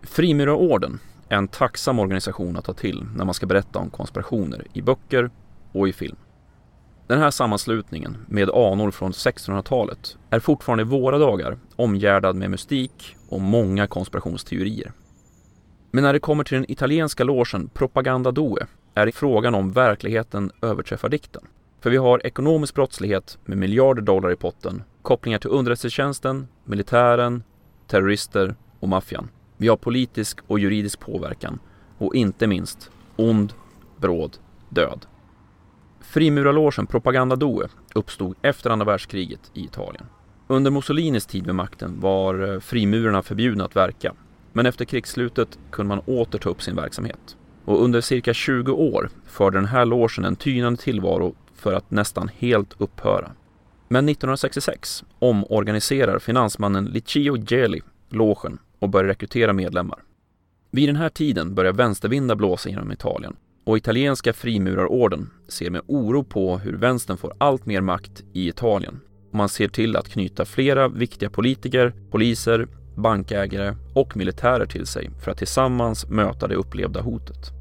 Frimurarorden 0.01 0.99
är 1.29 1.37
en 1.37 1.47
tacksam 1.47 1.99
organisation 1.99 2.57
att 2.57 2.65
ta 2.65 2.73
till 2.73 3.05
när 3.15 3.25
man 3.25 3.33
ska 3.33 3.45
berätta 3.45 3.79
om 3.79 3.89
konspirationer 3.89 4.67
i 4.73 4.81
böcker 4.81 5.31
och 5.71 5.89
i 5.89 5.93
film. 5.93 6.15
Den 7.09 7.19
här 7.19 7.31
sammanslutningen 7.31 8.17
med 8.27 8.49
anor 8.49 8.91
från 8.91 9.11
1600-talet 9.11 10.17
är 10.29 10.39
fortfarande 10.39 10.81
i 10.81 10.85
våra 10.85 11.17
dagar 11.17 11.57
omgärdad 11.75 12.35
med 12.35 12.51
mystik 12.51 13.15
och 13.29 13.41
många 13.41 13.87
konspirationsteorier. 13.87 14.91
Men 15.91 16.03
när 16.03 16.13
det 16.13 16.19
kommer 16.19 16.43
till 16.43 16.55
den 16.55 16.71
italienska 16.71 17.23
logen 17.23 17.69
Propaganda 17.73 18.31
Due 18.31 18.67
är 18.93 19.05
det 19.05 19.11
frågan 19.11 19.55
om 19.55 19.71
verkligheten 19.71 20.51
överträffar 20.61 21.09
dikten. 21.09 21.41
För 21.81 21.89
vi 21.89 21.97
har 21.97 22.25
ekonomisk 22.25 22.75
brottslighet 22.75 23.37
med 23.45 23.57
miljarder 23.57 24.01
dollar 24.01 24.31
i 24.31 24.35
potten, 24.35 24.83
kopplingar 25.01 25.39
till 25.39 25.49
underrättelsetjänsten, 25.49 26.47
militären, 26.63 27.43
terrorister 27.87 28.55
och 28.79 28.89
maffian. 28.89 29.29
Vi 29.57 29.67
har 29.67 29.77
politisk 29.77 30.39
och 30.47 30.59
juridisk 30.59 30.99
påverkan 30.99 31.59
och 31.97 32.15
inte 32.15 32.47
minst 32.47 32.91
ond, 33.15 33.53
bråd 33.97 34.37
död. 34.69 35.05
Frimurarlogen 36.01 36.87
Propaganda 36.87 37.35
Due 37.35 37.67
uppstod 37.95 38.35
efter 38.41 38.69
andra 38.69 38.85
världskriget 38.85 39.51
i 39.53 39.63
Italien. 39.63 40.05
Under 40.47 40.71
Mussolinis 40.71 41.25
tid 41.25 41.45
vid 41.45 41.55
makten 41.55 41.99
var 41.99 42.53
eh, 42.53 42.59
frimurarna 42.59 43.21
förbjudna 43.21 43.65
att 43.65 43.75
verka, 43.75 44.13
men 44.53 44.65
efter 44.65 44.85
krigsslutet 44.85 45.59
kunde 45.71 45.87
man 45.87 45.99
åter 46.05 46.39
ta 46.39 46.49
upp 46.49 46.61
sin 46.61 46.75
verksamhet. 46.75 47.37
Och 47.65 47.83
under 47.83 48.01
cirka 48.01 48.33
20 48.33 48.71
år 48.71 49.09
förde 49.25 49.57
den 49.57 49.65
här 49.65 49.85
logen 49.85 50.25
en 50.25 50.35
tynande 50.35 50.81
tillvaro 50.81 51.35
för 51.55 51.73
att 51.73 51.91
nästan 51.91 52.29
helt 52.37 52.75
upphöra. 52.77 53.31
Men 53.87 54.09
1966 54.09 55.03
omorganiserar 55.19 56.19
finansmannen 56.19 56.85
Licio 56.85 57.37
Geli 57.37 57.81
logen 58.09 58.59
och 58.79 58.89
börjar 58.89 59.07
rekrytera 59.07 59.53
medlemmar. 59.53 59.99
Vid 60.71 60.89
den 60.89 60.95
här 60.95 61.09
tiden 61.09 61.55
börjar 61.55 61.73
vänstervindar 61.73 62.35
blåsa 62.35 62.69
genom 62.69 62.91
Italien 62.91 63.35
och 63.69 63.77
italienska 63.77 64.33
frimurarorden 64.33 65.29
ser 65.47 65.69
med 65.69 65.81
oro 65.87 66.23
på 66.23 66.57
hur 66.57 66.73
vänstern 66.73 67.17
får 67.17 67.33
allt 67.37 67.65
mer 67.65 67.81
makt 67.81 68.23
i 68.33 68.47
Italien. 68.47 68.99
Och 69.29 69.35
man 69.35 69.49
ser 69.49 69.67
till 69.67 69.95
att 69.95 70.09
knyta 70.09 70.45
flera 70.45 70.87
viktiga 70.87 71.29
politiker, 71.29 71.93
poliser, 72.11 72.67
bankägare 72.97 73.75
och 73.93 74.17
militärer 74.17 74.65
till 74.65 74.85
sig 74.85 75.09
för 75.23 75.31
att 75.31 75.37
tillsammans 75.37 76.07
möta 76.07 76.47
det 76.47 76.55
upplevda 76.55 77.01
hotet. 77.01 77.51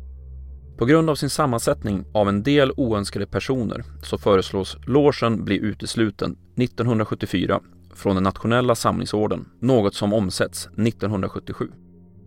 På 0.78 0.84
grund 0.84 1.10
av 1.10 1.14
sin 1.14 1.30
sammansättning 1.30 2.04
av 2.12 2.28
en 2.28 2.42
del 2.42 2.72
oönskade 2.76 3.26
personer 3.26 3.84
så 4.02 4.18
föreslås 4.18 4.76
logen 4.86 5.44
bli 5.44 5.56
utesluten 5.56 6.36
1974 6.56 7.60
från 7.94 8.14
den 8.14 8.24
nationella 8.24 8.74
samlingsorden, 8.74 9.48
något 9.60 9.94
som 9.94 10.12
omsätts 10.12 10.66
1977. 10.66 11.68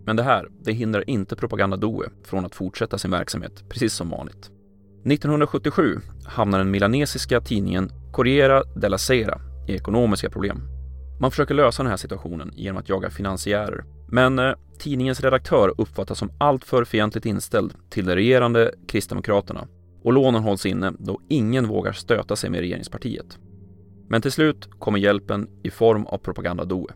Men 0.05 0.15
det 0.15 0.23
här, 0.23 0.47
det 0.59 0.71
hindrar 0.71 1.09
inte 1.09 1.35
Propaganda 1.35 1.77
Due 1.77 2.09
från 2.23 2.45
att 2.45 2.55
fortsätta 2.55 2.97
sin 2.97 3.11
verksamhet 3.11 3.63
precis 3.69 3.93
som 3.93 4.09
vanligt. 4.09 4.51
1977 5.05 5.99
hamnar 6.25 6.57
den 6.57 6.71
milanesiska 6.71 7.41
tidningen 7.41 7.91
Corriera 8.11 8.63
della 8.63 8.97
Sera 8.97 9.41
i 9.67 9.73
ekonomiska 9.73 10.29
problem. 10.29 10.61
Man 11.19 11.31
försöker 11.31 11.53
lösa 11.53 11.83
den 11.83 11.89
här 11.89 11.97
situationen 11.97 12.51
genom 12.55 12.81
att 12.81 12.89
jaga 12.89 13.09
finansiärer. 13.09 13.85
Men 14.07 14.39
eh, 14.39 14.53
tidningens 14.79 15.21
redaktör 15.21 15.73
uppfattas 15.77 16.19
som 16.19 16.31
alltför 16.37 16.85
fientligt 16.85 17.25
inställd 17.25 17.73
till 17.89 18.05
de 18.05 18.15
regerande 18.15 18.73
Kristdemokraterna 18.87 19.67
och 20.03 20.13
lånen 20.13 20.43
hålls 20.43 20.65
inne 20.65 20.93
då 20.99 21.19
ingen 21.29 21.67
vågar 21.67 21.91
stöta 21.91 22.35
sig 22.35 22.49
med 22.49 22.59
regeringspartiet. 22.59 23.37
Men 24.09 24.21
till 24.21 24.31
slut 24.31 24.69
kommer 24.79 24.99
hjälpen 24.99 25.47
i 25.63 25.69
form 25.69 26.05
av 26.05 26.17
Propaganda 26.17 26.65
Due. 26.65 26.87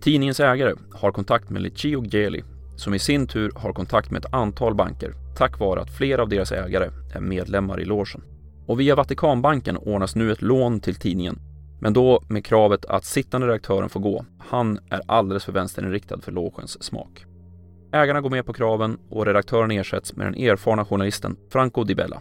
Tidningens 0.00 0.40
ägare 0.40 0.74
har 0.92 1.12
kontakt 1.12 1.50
med 1.50 1.62
Licio 1.62 2.04
Geli 2.04 2.42
som 2.76 2.94
i 2.94 2.98
sin 2.98 3.26
tur 3.26 3.52
har 3.54 3.72
kontakt 3.72 4.10
med 4.10 4.24
ett 4.24 4.34
antal 4.34 4.74
banker 4.74 5.14
tack 5.36 5.58
vare 5.58 5.80
att 5.80 5.96
flera 5.96 6.22
av 6.22 6.28
deras 6.28 6.52
ägare 6.52 6.90
är 7.14 7.20
medlemmar 7.20 7.80
i 7.80 7.84
logen. 7.84 8.22
Och 8.66 8.80
via 8.80 8.94
Vatikanbanken 8.94 9.76
ordnas 9.76 10.16
nu 10.16 10.32
ett 10.32 10.42
lån 10.42 10.80
till 10.80 10.94
tidningen 10.94 11.38
men 11.80 11.92
då 11.92 12.22
med 12.28 12.44
kravet 12.44 12.84
att 12.84 13.04
sittande 13.04 13.46
redaktören 13.46 13.88
får 13.88 14.00
gå. 14.00 14.24
Han 14.38 14.78
är 14.90 15.00
alldeles 15.06 15.44
för 15.44 15.52
vänsterinriktad 15.52 16.20
för 16.20 16.32
logens 16.32 16.82
smak. 16.82 17.24
Ägarna 17.92 18.20
går 18.20 18.30
med 18.30 18.46
på 18.46 18.52
kraven 18.52 18.98
och 19.10 19.26
redaktören 19.26 19.70
ersätts 19.70 20.16
med 20.16 20.26
den 20.26 20.34
erfarna 20.34 20.84
journalisten 20.84 21.36
Franco 21.50 21.84
Di 21.84 21.94
Bella. 21.94 22.20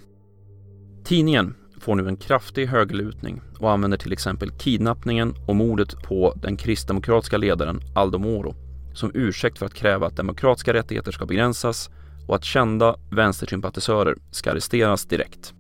Tidningen 1.04 1.56
får 1.80 1.96
nu 1.96 2.08
en 2.08 2.18
kraftig 2.18 2.68
högerlutning 2.68 3.42
och 3.60 3.72
använder 3.72 3.98
till 3.98 4.14
exempel 4.14 4.52
kidnappningen 4.52 5.36
och 5.48 5.56
mordet 5.56 6.04
på 6.04 6.34
den 6.42 6.58
kristdemokratiska 6.58 7.38
ledaren 7.38 7.82
Aldo 7.96 8.18
Moro 8.18 8.56
som 8.94 9.12
ursäkt 9.14 9.58
för 9.58 9.66
att 9.66 9.74
kräva 9.74 10.08
att 10.08 10.16
demokratiska 10.16 10.74
rättigheter 10.74 11.12
ska 11.12 11.26
begränsas 11.26 11.90
och 12.28 12.36
att 12.36 12.44
kända 12.44 12.96
vänstersympatisörer 13.12 14.16
ska 14.32 14.52
arresteras 14.52 15.06
direkt. 15.06 15.54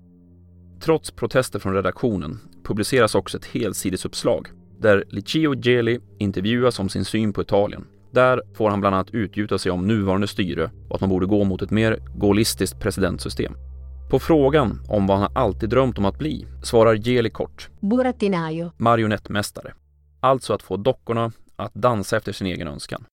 Trots 0.79 1.11
protester 1.11 1.59
från 1.59 1.73
redaktionen 1.73 2.39
publiceras 2.63 3.15
också 3.15 3.37
ett 3.37 3.45
helsidesuppslag 3.45 4.47
där 4.79 5.03
Licio 5.09 5.55
Geli 5.61 5.99
intervjuas 6.17 6.79
om 6.79 6.89
sin 6.89 7.05
syn 7.05 7.33
på 7.33 7.41
Italien. 7.41 7.85
Där 8.11 8.41
får 8.53 8.69
han 8.69 8.79
bland 8.79 8.95
annat 8.95 9.11
utgjuta 9.11 9.57
sig 9.57 9.71
om 9.71 9.87
nuvarande 9.87 10.27
styre 10.27 10.71
och 10.89 10.95
att 10.95 11.01
man 11.01 11.09
borde 11.09 11.25
gå 11.25 11.43
mot 11.43 11.61
ett 11.61 11.71
mer 11.71 11.99
gaullistiskt 12.15 12.79
presidentsystem. 12.79 13.53
På 14.09 14.19
frågan 14.19 14.81
om 14.89 15.07
vad 15.07 15.17
han 15.17 15.31
alltid 15.35 15.69
drömt 15.69 15.97
om 15.97 16.05
att 16.05 16.17
bli 16.17 16.47
svarar 16.63 16.95
Geli 16.95 17.29
kort. 17.29 17.69
Burattinaio. 17.79 18.71
Marionettmästare. 18.77 19.73
Alltså 20.19 20.53
att 20.53 20.63
få 20.63 20.77
dockorna 20.77 21.31
att 21.55 21.73
dansa 21.73 22.17
efter 22.17 22.31
sin 22.31 22.47
egen 22.47 22.67
önskan. 22.67 23.05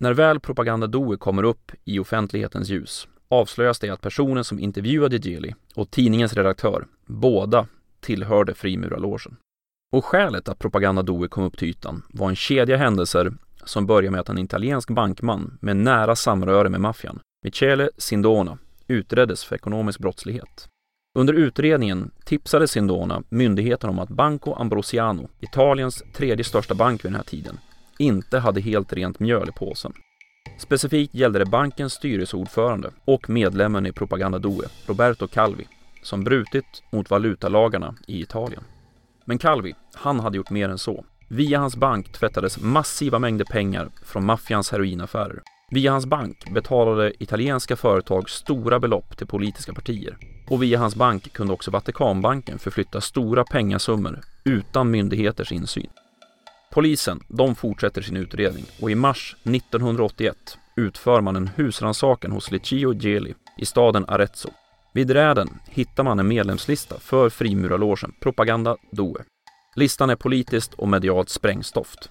När 0.00 0.14
väl 0.14 0.40
Propaganda 0.40 0.86
Due 0.86 1.16
kommer 1.16 1.42
upp 1.42 1.72
i 1.84 1.98
offentlighetens 1.98 2.68
ljus 2.68 3.08
avslöjas 3.28 3.78
det 3.78 3.90
att 3.90 4.00
personen 4.00 4.44
som 4.44 4.58
intervjuade 4.58 5.16
Geli 5.16 5.54
och 5.74 5.90
tidningens 5.90 6.34
redaktör 6.34 6.86
båda 7.06 7.66
tillhörde 8.00 8.54
frimurarlogen. 8.54 9.36
Och 9.92 10.04
skälet 10.04 10.48
att 10.48 10.58
Propaganda 10.58 11.02
Due 11.02 11.28
kom 11.28 11.44
upp 11.44 11.58
till 11.58 11.68
ytan 11.68 12.02
var 12.08 12.28
en 12.28 12.36
kedja 12.36 12.76
händelser 12.76 13.32
som 13.64 13.86
började 13.86 14.10
med 14.10 14.20
att 14.20 14.28
en 14.28 14.38
italiensk 14.38 14.90
bankman 14.90 15.58
med 15.60 15.76
nära 15.76 16.16
samröre 16.16 16.68
med 16.68 16.80
maffian, 16.80 17.20
Michele 17.44 17.90
Sindona, 17.96 18.58
utreddes 18.88 19.44
för 19.44 19.56
ekonomisk 19.56 20.00
brottslighet. 20.00 20.68
Under 21.18 21.34
utredningen 21.34 22.10
tipsade 22.24 22.68
Sindona 22.68 23.22
myndigheten 23.28 23.90
om 23.90 23.98
att 23.98 24.08
Banco 24.08 24.54
Ambrosiano, 24.54 25.28
Italiens 25.40 26.02
tredje 26.14 26.44
största 26.44 26.74
bank 26.74 27.04
vid 27.04 27.10
den 27.10 27.16
här 27.16 27.24
tiden, 27.24 27.58
inte 27.98 28.38
hade 28.38 28.60
helt 28.60 28.92
rent 28.92 29.20
mjöl 29.20 29.48
i 29.48 29.52
påsen. 29.52 29.92
Specifikt 30.58 31.14
gällde 31.14 31.38
det 31.38 31.46
bankens 31.46 31.92
styrelseordförande 31.92 32.90
och 33.04 33.30
medlemmen 33.30 33.86
i 33.86 33.92
Propaganda 33.92 34.38
Due, 34.38 34.68
Roberto 34.86 35.26
Calvi, 35.26 35.68
som 36.02 36.24
brutit 36.24 36.82
mot 36.92 37.10
valutalagarna 37.10 37.94
i 38.06 38.20
Italien. 38.20 38.62
Men 39.24 39.38
Calvi, 39.38 39.74
han 39.94 40.20
hade 40.20 40.36
gjort 40.36 40.50
mer 40.50 40.68
än 40.68 40.78
så. 40.78 41.04
Via 41.28 41.58
hans 41.58 41.76
bank 41.76 42.12
tvättades 42.12 42.60
massiva 42.60 43.18
mängder 43.18 43.44
pengar 43.44 43.88
från 44.04 44.24
maffians 44.24 44.70
heroinaffärer. 44.72 45.42
Via 45.70 45.90
hans 45.90 46.06
bank 46.06 46.50
betalade 46.50 47.12
italienska 47.22 47.76
företag 47.76 48.30
stora 48.30 48.80
belopp 48.80 49.16
till 49.16 49.26
politiska 49.26 49.72
partier. 49.72 50.16
Och 50.48 50.62
via 50.62 50.78
hans 50.78 50.96
bank 50.96 51.32
kunde 51.32 51.52
också 51.52 51.70
Vatikanbanken 51.70 52.58
förflytta 52.58 53.00
stora 53.00 53.44
pengasummor 53.44 54.20
utan 54.44 54.90
myndigheters 54.90 55.52
insyn. 55.52 55.90
Polisen, 56.72 57.20
de 57.28 57.54
fortsätter 57.54 58.02
sin 58.02 58.16
utredning 58.16 58.64
och 58.80 58.90
i 58.90 58.94
mars 58.94 59.36
1981 59.42 60.36
utför 60.76 61.20
man 61.20 61.36
en 61.36 61.50
husrannsakan 61.56 62.32
hos 62.32 62.50
Licio 62.50 62.94
Geli 62.94 63.34
i 63.58 63.66
staden 63.66 64.04
Arezzo. 64.08 64.50
Vid 64.94 65.10
räden 65.10 65.48
hittar 65.68 66.04
man 66.04 66.18
en 66.18 66.28
medlemslista 66.28 67.00
för 67.00 67.28
frimurarlogen 67.28 68.12
Propaganda 68.20 68.76
Due. 68.90 69.24
Listan 69.76 70.10
är 70.10 70.16
politiskt 70.16 70.74
och 70.74 70.88
medialt 70.88 71.28
sprängstoft. 71.28 72.10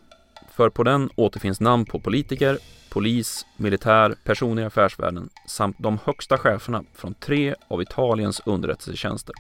För 0.58 0.70
på 0.70 0.84
den 0.84 1.10
återfinns 1.16 1.60
namn 1.60 1.86
på 1.86 2.00
politiker, 2.00 2.58
polis, 2.90 3.46
militär, 3.58 4.16
personer 4.24 4.62
i 4.62 4.66
affärsvärlden 4.66 5.30
samt 5.48 5.76
de 5.80 6.00
högsta 6.06 6.38
cheferna 6.38 6.84
från 6.94 7.14
tre 7.14 7.56
av 7.68 7.82
Italiens 7.82 8.42
underrättelsetjänster. 8.46 9.36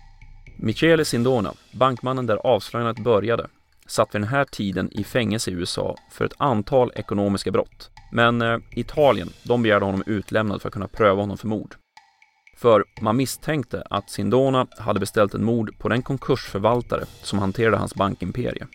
Michele 0.57 1.05
Sindona, 1.05 1.53
bankmannen 1.73 2.25
där 2.25 2.35
avslöjandet 2.35 3.03
började, 3.03 3.47
satt 3.87 4.15
vid 4.15 4.21
den 4.21 4.29
här 4.29 4.45
tiden 4.45 4.89
i 4.91 5.03
fängelse 5.03 5.51
i 5.51 5.53
USA 5.53 5.95
för 6.11 6.25
ett 6.25 6.33
antal 6.37 6.91
ekonomiska 6.95 7.51
brott. 7.51 7.91
Men 8.11 8.41
eh, 8.41 8.57
Italien, 8.71 9.29
de 9.43 9.63
begärde 9.63 9.85
honom 9.85 10.03
utlämnad 10.05 10.61
för 10.61 10.69
att 10.69 10.73
kunna 10.73 10.87
pröva 10.87 11.21
honom 11.21 11.37
för 11.37 11.47
mord. 11.47 11.75
För 12.57 12.83
man 13.01 13.17
misstänkte 13.17 13.83
att 13.89 14.09
Sindona 14.09 14.67
hade 14.77 14.99
beställt 14.99 15.33
en 15.33 15.43
mord 15.43 15.79
på 15.79 15.89
den 15.89 16.01
konkursförvaltare 16.01 17.05
som 17.23 17.39
hanterade 17.39 17.77
hans 17.77 17.95
bankimperie. 17.95 18.67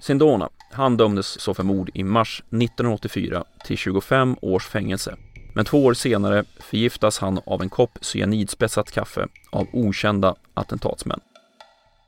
Sindona, 0.00 0.48
han 0.72 0.96
dömdes 0.96 1.40
så 1.40 1.54
för 1.54 1.62
mord 1.62 1.90
i 1.94 2.04
mars 2.04 2.40
1984 2.40 3.44
till 3.64 3.76
25 3.76 4.36
års 4.42 4.66
fängelse. 4.66 5.16
Men 5.54 5.64
två 5.64 5.84
år 5.84 5.94
senare 5.94 6.44
förgiftas 6.60 7.18
han 7.18 7.40
av 7.46 7.62
en 7.62 7.68
kopp 7.68 7.98
cyanidspetsat 8.00 8.90
kaffe 8.90 9.26
av 9.52 9.66
okända 9.72 10.34
attentatsmän. 10.54 11.20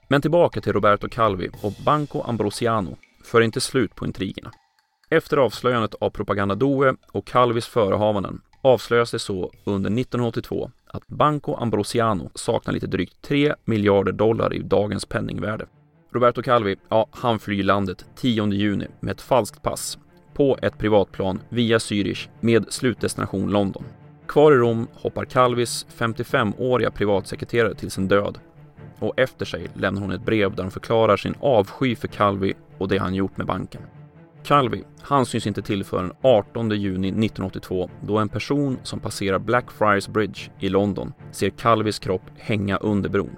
Men 0.08 0.22
tillbaka 0.22 0.60
till 0.60 0.72
Roberto 0.72 1.08
Calvi 1.08 1.50
och 1.62 1.72
Banco 1.84 2.22
Ambrosiano 2.22 2.96
för 3.24 3.40
inte 3.40 3.60
slut 3.60 3.94
på 3.94 4.06
intrigerna. 4.06 4.52
Efter 5.10 5.36
avslöjandet 5.36 5.94
av 5.94 6.10
Propaganda 6.10 6.54
Due 6.54 6.94
och 7.12 7.26
Calvis 7.26 7.66
förehavanden 7.66 8.40
avslöjas 8.62 9.10
det 9.10 9.18
så 9.18 9.52
under 9.64 9.90
1982 9.90 10.70
att 10.86 11.06
Banco 11.06 11.54
Ambrosiano 11.54 12.30
saknar 12.34 12.74
lite 12.74 12.86
drygt 12.86 13.22
3 13.22 13.54
miljarder 13.64 14.12
dollar 14.12 14.54
i 14.54 14.58
dagens 14.58 15.04
penningvärde. 15.04 15.66
Roberto 16.12 16.42
Calvi, 16.42 16.76
ja, 16.88 17.08
han 17.10 17.38
flyr 17.38 17.62
landet 17.62 18.04
10 18.16 18.52
juni 18.52 18.86
med 19.00 19.12
ett 19.12 19.20
falskt 19.20 19.62
pass 19.62 19.98
på 20.34 20.58
ett 20.62 20.78
privatplan 20.78 21.40
via 21.48 21.78
Zürich 21.78 22.28
med 22.40 22.72
slutdestination 22.72 23.50
London. 23.50 23.84
Kvar 24.28 24.52
i 24.52 24.56
Rom 24.56 24.86
hoppar 24.92 25.24
Calvis 25.24 25.86
55-åriga 25.98 26.90
privatsekreterare 26.90 27.74
till 27.74 27.90
sin 27.90 28.08
död 28.08 28.38
och 28.98 29.18
efter 29.20 29.44
sig 29.44 29.66
lämnar 29.74 30.00
hon 30.00 30.10
ett 30.10 30.24
brev 30.24 30.56
där 30.56 30.62
hon 30.62 30.70
förklarar 30.70 31.16
sin 31.16 31.34
avsky 31.40 31.96
för 31.96 32.08
Calvi 32.08 32.54
och 32.78 32.88
det 32.88 32.98
han 32.98 33.14
gjort 33.14 33.36
med 33.36 33.46
banken. 33.46 33.82
Calvi, 34.44 34.84
han 35.00 35.26
syns 35.26 35.46
inte 35.46 35.62
till 35.62 35.84
förrän 35.84 36.12
18 36.22 36.70
juni 36.70 37.08
1982 37.08 37.90
då 38.00 38.18
en 38.18 38.28
person 38.28 38.78
som 38.82 39.00
passerar 39.00 39.38
Blackfriars 39.38 40.08
Bridge 40.08 40.40
i 40.58 40.68
London 40.68 41.12
ser 41.30 41.50
Calvis 41.50 41.98
kropp 41.98 42.22
hänga 42.36 42.76
under 42.76 43.08
bron. 43.08 43.36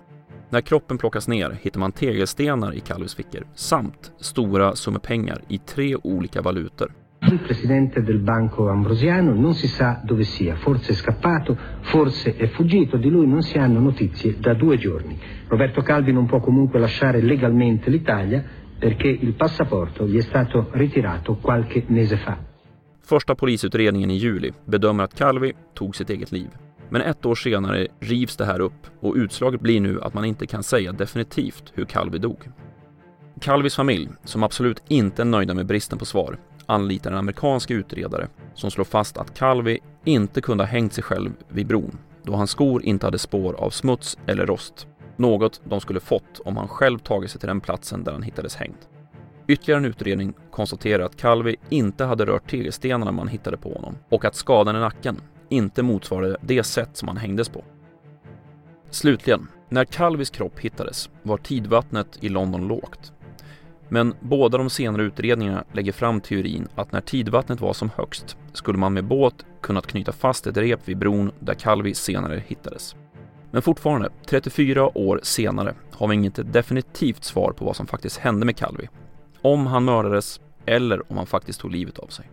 När 0.54 0.60
kroppen 0.60 0.98
plockas 0.98 1.28
ner 1.28 1.50
hittar 1.62 1.80
man 1.80 1.92
tegelstenar 1.92 2.74
i 2.74 2.80
Calvis 2.80 3.14
fickor 3.14 3.46
samt 3.54 4.12
stora 4.18 4.74
summor 4.74 5.00
pengar 5.00 5.40
i 5.48 5.58
tre 5.58 5.94
olika 5.94 6.42
valutor. 6.42 6.92
Il 7.32 7.38
presidente 7.38 8.00
del 8.00 8.18
Banco 8.18 8.68
Ambrosiano 8.68 9.34
non 9.34 9.54
si 9.54 9.66
sa 9.66 10.00
dove 10.04 10.24
sia, 10.24 10.54
forse 10.56 10.92
è 10.92 10.94
scappato, 10.94 11.58
forse 11.80 12.36
è 12.36 12.46
fuggito, 12.46 12.96
di 12.96 13.10
lui 13.10 13.26
non 13.26 13.42
si 13.42 13.58
hanno 13.58 13.80
notizie 13.80 14.36
da 14.38 14.54
due 14.54 14.76
giorni. 14.76 15.18
Roberto 15.48 15.82
Calvi 15.82 16.12
non 16.12 16.26
può 16.26 16.38
comunque 16.40 16.78
lasciare 16.78 17.20
legalmente 17.20 17.90
l'Italia 17.90 18.44
perché 18.78 19.08
il 19.08 19.32
passaporto 19.32 20.06
gli 20.06 20.18
è 20.18 20.22
stato 20.22 20.68
ritirato 20.70 21.34
qualche 21.34 21.84
mese 21.88 22.16
fa. 22.16 22.38
Första 23.00 23.34
polisutredningen 23.34 24.10
i 24.10 24.18
juli 24.18 24.52
bedömer 24.64 25.04
att 25.04 25.14
Calvi 25.14 25.54
tog 25.72 25.94
sitt 25.94 26.10
eget 26.10 26.30
liv. 26.30 26.63
Men 26.90 27.02
ett 27.02 27.26
år 27.26 27.34
senare 27.34 27.88
rivs 28.00 28.36
det 28.36 28.44
här 28.44 28.60
upp 28.60 28.86
och 29.00 29.14
utslaget 29.14 29.60
blir 29.60 29.80
nu 29.80 30.02
att 30.02 30.14
man 30.14 30.24
inte 30.24 30.46
kan 30.46 30.62
säga 30.62 30.92
definitivt 30.92 31.72
hur 31.74 31.84
Calvi 31.84 32.18
dog. 32.18 32.48
Calvis 33.40 33.76
familj, 33.76 34.08
som 34.24 34.42
absolut 34.42 34.82
inte 34.88 35.22
är 35.22 35.26
nöjda 35.26 35.54
med 35.54 35.66
bristen 35.66 35.98
på 35.98 36.04
svar, 36.04 36.38
anlitar 36.66 37.10
en 37.10 37.18
amerikansk 37.18 37.70
utredare 37.70 38.28
som 38.54 38.70
slår 38.70 38.84
fast 38.84 39.16
att 39.16 39.38
Calvi 39.38 39.78
inte 40.04 40.40
kunde 40.40 40.64
ha 40.64 40.68
hängt 40.68 40.92
sig 40.92 41.04
själv 41.04 41.30
vid 41.48 41.66
bron 41.66 41.98
då 42.24 42.34
hans 42.34 42.50
skor 42.50 42.82
inte 42.82 43.06
hade 43.06 43.18
spår 43.18 43.54
av 43.54 43.70
smuts 43.70 44.18
eller 44.26 44.46
rost. 44.46 44.86
Något 45.16 45.60
de 45.64 45.80
skulle 45.80 46.00
fått 46.00 46.40
om 46.44 46.56
han 46.56 46.68
själv 46.68 46.98
tagit 46.98 47.30
sig 47.30 47.40
till 47.40 47.48
den 47.48 47.60
platsen 47.60 48.04
där 48.04 48.12
han 48.12 48.22
hittades 48.22 48.56
hängd. 48.56 48.78
Ytterligare 49.48 49.80
en 49.80 49.84
utredning 49.84 50.34
konstaterar 50.50 51.04
att 51.04 51.16
Calvi 51.16 51.56
inte 51.68 52.04
hade 52.04 52.26
rört 52.26 52.50
tegelstenarna 52.50 53.12
man 53.12 53.28
hittade 53.28 53.56
på 53.56 53.74
honom 53.74 53.98
och 54.08 54.24
att 54.24 54.34
skadan 54.34 54.76
i 54.76 54.80
nacken 54.80 55.20
inte 55.48 55.82
motsvarade 55.82 56.36
det 56.40 56.62
sätt 56.62 56.90
som 56.92 57.08
han 57.08 57.16
hängdes 57.16 57.48
på. 57.48 57.64
Slutligen, 58.90 59.48
när 59.68 59.84
Calvis 59.84 60.30
kropp 60.30 60.58
hittades 60.58 61.10
var 61.22 61.36
tidvattnet 61.36 62.18
i 62.20 62.28
London 62.28 62.68
lågt. 62.68 63.12
Men 63.88 64.14
båda 64.20 64.58
de 64.58 64.70
senare 64.70 65.02
utredningarna 65.02 65.64
lägger 65.72 65.92
fram 65.92 66.20
teorin 66.20 66.68
att 66.74 66.92
när 66.92 67.00
tidvattnet 67.00 67.60
var 67.60 67.72
som 67.72 67.90
högst 67.96 68.36
skulle 68.52 68.78
man 68.78 68.92
med 68.92 69.04
båt 69.04 69.46
kunnat 69.60 69.86
knyta 69.86 70.12
fast 70.12 70.46
ett 70.46 70.56
rep 70.56 70.88
vid 70.88 70.98
bron 70.98 71.32
där 71.40 71.54
Calvi 71.54 71.94
senare 71.94 72.42
hittades. 72.46 72.96
Men 73.50 73.62
fortfarande, 73.62 74.10
34 74.26 74.98
år 74.98 75.20
senare, 75.22 75.74
har 75.92 76.08
vi 76.08 76.14
inget 76.14 76.52
definitivt 76.52 77.24
svar 77.24 77.52
på 77.52 77.64
vad 77.64 77.76
som 77.76 77.86
faktiskt 77.86 78.18
hände 78.18 78.46
med 78.46 78.56
Calvi. 78.56 78.88
Om 79.42 79.66
han 79.66 79.84
mördades 79.84 80.40
eller 80.66 81.12
om 81.12 81.16
han 81.16 81.26
faktiskt 81.26 81.60
tog 81.60 81.70
livet 81.70 81.98
av 81.98 82.06
sig. 82.06 82.30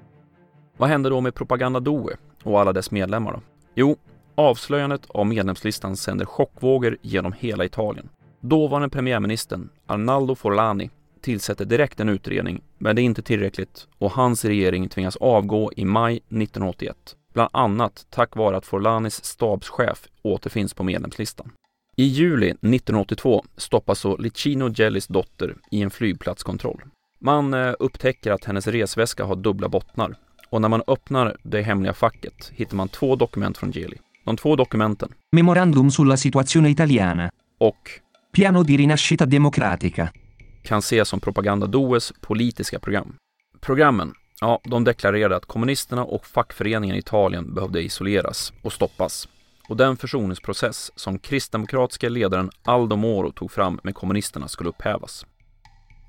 Vad 0.77 0.89
hände 0.89 1.09
då 1.09 1.21
med 1.21 1.35
Propaganda 1.35 1.79
Doe 1.79 2.17
och 2.43 2.59
alla 2.59 2.73
dess 2.73 2.91
medlemmar 2.91 3.31
då? 3.33 3.41
Jo, 3.75 3.97
avslöjandet 4.35 5.05
av 5.09 5.25
medlemslistan 5.25 5.97
sänder 5.97 6.25
chockvågor 6.25 6.97
genom 7.01 7.33
hela 7.33 7.65
Italien. 7.65 8.09
Dåvarande 8.39 8.89
premiärministern 8.89 9.69
Arnaldo 9.85 10.35
Forlani 10.35 10.89
tillsätter 11.21 11.65
direkt 11.65 11.99
en 11.99 12.09
utredning, 12.09 12.61
men 12.77 12.95
det 12.95 13.01
är 13.01 13.03
inte 13.03 13.21
tillräckligt 13.21 13.87
och 13.97 14.11
hans 14.11 14.45
regering 14.45 14.89
tvingas 14.89 15.15
avgå 15.15 15.71
i 15.75 15.85
maj 15.85 16.15
1981. 16.15 16.95
Bland 17.33 17.49
annat 17.53 18.05
tack 18.09 18.35
vare 18.35 18.57
att 18.57 18.65
Forlanis 18.65 19.23
stabschef 19.25 20.07
återfinns 20.21 20.73
på 20.73 20.83
medlemslistan. 20.83 21.51
I 21.95 22.03
juli 22.03 22.49
1982 22.49 23.45
stoppas 23.57 23.99
så 23.99 24.17
Licino 24.17 24.73
Gellis 24.73 25.07
dotter 25.07 25.55
i 25.71 25.81
en 25.81 25.91
flygplatskontroll. 25.91 26.81
Man 27.19 27.53
eh, 27.53 27.73
upptäcker 27.79 28.31
att 28.31 28.45
hennes 28.45 28.67
resväska 28.67 29.23
har 29.23 29.35
dubbla 29.35 29.69
bottnar 29.69 30.15
och 30.51 30.61
när 30.61 30.69
man 30.69 30.83
öppnar 30.87 31.37
det 31.43 31.61
hemliga 31.61 31.93
facket 31.93 32.51
hittar 32.55 32.75
man 32.75 32.89
två 32.89 33.15
dokument 33.15 33.57
från 33.57 33.71
Gelli. 33.71 33.97
De 34.25 34.37
två 34.37 34.55
dokumenten 34.55 35.13
Memorandum 35.31 35.91
sulla 35.91 36.17
situazione 36.17 36.69
italiana 36.69 37.31
och 37.59 37.89
Piano 38.33 38.63
di 38.63 38.77
rinascita 38.77 39.25
democratica 39.25 40.09
kan 40.63 40.79
ses 40.79 41.09
som 41.09 41.19
Propaganda 41.19 41.67
Does 41.67 42.13
politiska 42.21 42.79
program. 42.79 43.15
Programmen, 43.59 44.13
ja, 44.41 44.61
de 44.63 44.83
deklarerade 44.83 45.35
att 45.35 45.45
kommunisterna 45.45 46.03
och 46.03 46.25
fackföreningen 46.25 46.95
i 46.95 46.99
Italien 46.99 47.53
behövde 47.53 47.81
isoleras 47.81 48.53
och 48.61 48.73
stoppas. 48.73 49.27
Och 49.69 49.77
den 49.77 49.97
försoningsprocess 49.97 50.91
som 50.95 51.19
kristdemokratiska 51.19 52.09
ledaren 52.09 52.49
Aldo 52.63 52.95
Moro 52.95 53.31
tog 53.31 53.51
fram 53.51 53.79
med 53.83 53.95
kommunisterna 53.95 54.47
skulle 54.47 54.69
upphävas. 54.69 55.25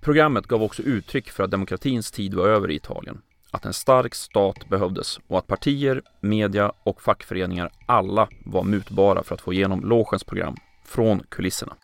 Programmet 0.01 0.47
gav 0.47 0.63
också 0.63 0.83
uttryck 0.83 1.31
för 1.31 1.45
att 1.45 1.51
demokratins 1.51 2.11
tid 2.11 2.35
var 2.35 2.49
över 2.49 2.71
i 2.71 2.75
Italien, 2.75 3.21
att 3.53 3.65
en 3.65 3.73
stark 3.73 4.15
stat 4.15 4.69
behövdes 4.69 5.19
och 5.29 5.39
att 5.39 5.47
partier, 5.47 6.03
media 6.21 6.73
och 6.85 7.03
fackföreningar 7.03 7.71
alla 7.87 8.29
var 8.45 8.65
mutbara 8.65 9.23
för 9.23 9.35
att 9.35 9.41
få 9.41 9.53
igenom 9.53 9.81
logens 9.81 10.25
program 10.25 10.57
från 10.85 11.23
kulisserna. 11.29 11.77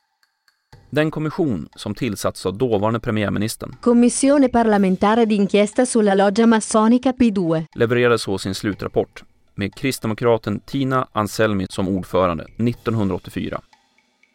Den 0.91 1.11
kommission 1.11 1.69
som 1.77 1.95
tillsatts 1.95 2.47
av 2.47 2.59
dåvarande 2.59 3.01
premiärministern 3.01 3.77
Commissione 3.81 4.49
parlamentare 4.49 5.25
d'inchiesta 5.25 5.87
sulla 5.87 6.15
loggia 6.15 6.47
massonica 6.47 7.13
P2 7.13 7.65
levererade 7.75 8.19
så 8.19 8.39
sin 8.39 8.55
slutrapport 8.55 9.25
med 9.55 9.75
kristdemokraten 9.75 10.61
Tina 10.61 11.09
Anselmi 11.13 11.67
som 11.71 11.89
ordförande 11.89 12.45
1984. 12.45 13.61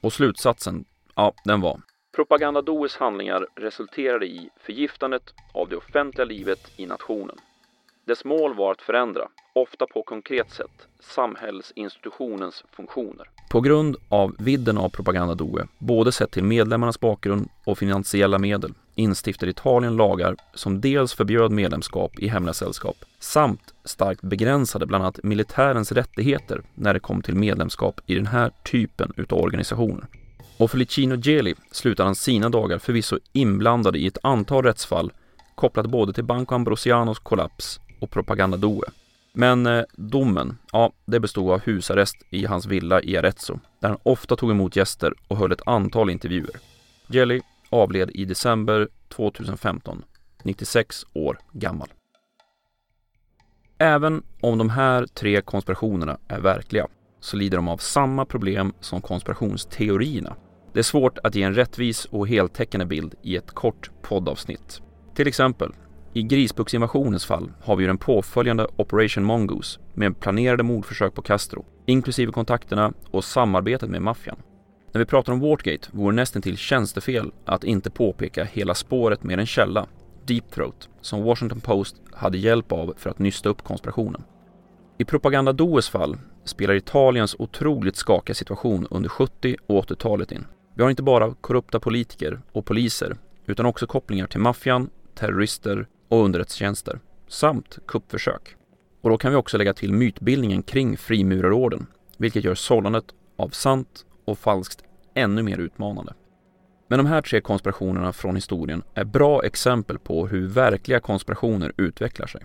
Och 0.04 0.13
slutsatsen, 0.13 0.86
ja, 1.15 1.34
den 1.46 1.62
var 1.62 1.82
Propaganda 2.15 2.62
Does 2.62 2.95
handlingar 2.95 3.47
resulterade 3.56 4.26
i 4.26 4.49
förgiftandet 4.60 5.34
av 5.54 5.69
det 5.69 5.76
offentliga 5.76 6.26
livet 6.26 6.60
i 6.76 6.86
nationen. 6.86 7.36
Dess 8.06 8.26
mål 8.26 8.54
var 8.54 8.71
att 8.71 8.82
förändra, 8.82 9.28
ofta 9.54 9.86
på 9.88 10.04
konkret 10.04 10.52
sätt, 10.52 10.88
samhällsinstitutionens 10.99 12.63
funktioner. 12.71 13.30
På 13.49 13.62
grund 13.62 13.95
av 14.10 14.36
vidden 14.39 14.78
av 14.78 14.89
Propaganda 14.89 15.36
Doe, 15.36 15.67
både 15.78 16.12
sett 16.12 16.32
till 16.32 16.43
medlemmarnas 16.43 16.99
bakgrund 16.99 17.49
och 17.65 17.78
finansiella 17.78 18.39
medel, 18.39 18.73
instiftade 18.95 19.52
Italien 19.52 19.95
lagar 19.95 20.36
som 20.54 20.82
dels 20.82 21.13
förbjöd 21.13 21.52
medlemskap 21.52 22.19
i 22.19 22.28
hemliga 22.28 22.54
sällskap 22.54 22.95
samt 23.19 23.73
starkt 23.84 24.21
begränsade 24.21 24.86
bland 24.86 25.04
annat 25.04 25.23
militärens 25.23 25.91
rättigheter 25.91 26.62
när 26.76 26.93
det 26.93 26.99
kom 26.99 27.21
till 27.21 27.36
medlemskap 27.36 28.02
i 28.06 28.15
den 28.15 28.28
här 28.28 28.52
typen 28.63 29.13
utav 29.17 29.39
organisationer. 29.39 30.08
Och 30.63 30.71
Felicino 30.71 31.15
Geli 31.15 31.56
slutade 31.71 32.08
han 32.08 32.15
sina 32.15 32.49
dagar 32.49 32.80
förvisso 32.80 33.19
inblandade 33.34 33.99
i 33.99 34.08
ett 34.08 34.17
antal 34.23 34.63
rättsfall 34.63 35.12
kopplat 35.56 35.86
både 35.86 36.13
till 36.13 36.23
Banco 36.23 36.56
Ambrosianos 36.56 37.19
kollaps 37.19 37.80
och 37.99 38.12
Propaganda 38.12 38.58
due. 38.58 38.82
Men 39.34 39.65
eh, 39.65 39.84
domen, 39.93 40.58
ja, 40.71 40.91
det 41.06 41.19
bestod 41.19 41.52
av 41.52 41.62
husarrest 41.62 42.15
i 42.30 42.45
hans 42.45 42.65
villa 42.65 43.02
i 43.02 43.17
Arezzo, 43.17 43.60
där 43.80 43.89
han 43.89 43.97
ofta 44.04 44.36
tog 44.36 44.52
emot 44.52 44.76
gäster 44.76 45.13
och 45.28 45.38
höll 45.38 45.52
ett 45.52 45.67
antal 45.67 46.10
intervjuer. 46.10 46.56
Gelli 47.08 47.41
avled 47.69 48.12
i 48.13 48.26
december 48.26 48.88
2015, 49.15 50.04
96 50.43 51.06
år 51.13 51.39
gammal. 51.52 51.88
Även 53.78 54.23
om 54.41 54.58
de 54.58 54.69
här 54.69 55.06
tre 55.06 55.41
konspirationerna 55.41 56.17
är 56.28 56.39
verkliga 56.39 56.88
så 57.19 57.38
lider 57.38 57.58
de 57.58 57.67
av 57.67 57.78
samma 57.78 58.26
problem 58.26 58.73
som 58.80 59.02
konspirationsteorierna. 59.02 60.36
Det 60.74 60.80
är 60.80 60.84
svårt 60.84 61.18
att 61.24 61.36
ge 61.36 61.44
en 61.44 61.54
rättvis 61.54 62.06
och 62.06 62.28
heltäckande 62.28 62.86
bild 62.86 63.16
i 63.22 63.36
ett 63.36 63.52
kort 63.52 63.92
poddavsnitt. 64.02 64.82
Till 65.16 65.28
exempel 65.28 65.72
i 66.14 66.24
grisbuxinvasionens 66.24 67.26
fall 67.26 67.52
har 67.62 67.76
vi 67.76 67.84
ju 67.84 67.88
den 67.88 67.98
påföljande 67.98 68.68
Operation 68.76 69.24
Mongoose 69.24 69.80
med 69.94 70.20
planerade 70.20 70.64
mordförsök 70.64 71.14
på 71.14 71.22
Castro, 71.22 71.66
inklusive 71.86 72.32
kontakterna 72.32 72.94
och 73.12 73.24
samarbetet 73.24 73.90
med 73.90 74.02
maffian. 74.02 74.38
När 74.92 75.00
vi 75.00 75.06
pratar 75.06 75.34
om 75.34 75.40
Watergate 75.40 75.90
vore 75.92 76.16
nästan 76.16 76.42
till 76.42 76.58
tjänstefel 76.58 77.32
att 77.46 77.64
inte 77.64 77.90
påpeka 77.90 78.44
hela 78.44 78.76
spåret 78.76 79.24
med 79.24 79.40
en 79.40 79.46
källa, 79.46 79.88
Deep 80.26 80.52
Throat, 80.52 80.90
som 81.02 81.24
Washington 81.24 81.60
Post 81.60 81.96
hade 82.12 82.38
hjälp 82.38 82.71
av 82.71 82.94
för 82.98 83.10
att 83.10 83.19
nysta 83.19 83.50
upp 83.50 83.62
konspirationen. 83.62 84.24
I 84.98 85.06
Propaganda 85.06 85.54
Does 85.54 85.90
fall 85.90 86.17
spelar 86.44 86.74
Italiens 86.74 87.36
otroligt 87.40 87.96
skakiga 87.96 88.36
situation 88.36 88.88
under 88.92 89.10
70 89.10 89.56
och 89.67 89.86
80-talet 89.86 90.32
in. 90.32 90.46
Vi 90.74 90.84
har 90.84 90.90
inte 90.90 91.04
bara 91.04 91.36
korrupta 91.42 91.80
politiker 91.80 92.42
och 92.52 92.65
poliser 92.65 93.17
utan 93.46 93.65
också 93.65 93.88
kopplingar 93.88 94.28
till 94.28 94.40
maffian, 94.40 94.90
terrorister 95.15 95.88
och 96.10 96.26
underrättelsetjänster 96.26 97.00
samt 97.28 97.80
kuppförsök. 97.88 98.56
Och 99.02 99.10
då 99.10 99.17
kan 99.17 99.32
vi 99.32 99.38
också 99.38 99.58
lägga 99.58 99.74
till 99.74 99.94
mytbildningen 99.94 100.63
kring 100.63 100.98
frimurarorden, 100.98 101.88
vilket 102.17 102.44
gör 102.44 102.56
sållandet 102.56 103.06
av 103.36 103.50
sant 103.50 104.06
och 104.26 104.40
falskt 104.40 104.84
ännu 105.13 105.44
mer 105.44 105.58
utmanande. 105.58 106.13
Men 106.88 106.98
de 106.98 107.06
här 107.06 107.21
tre 107.21 107.42
konspirationerna 107.42 108.13
från 108.13 108.36
historien 108.36 108.84
är 108.94 109.04
bra 109.04 109.44
exempel 109.44 110.00
på 110.00 110.28
hur 110.28 110.48
verkliga 110.48 111.00
konspirationer 111.00 111.74
utvecklar 111.78 112.28
sig. 112.28 112.42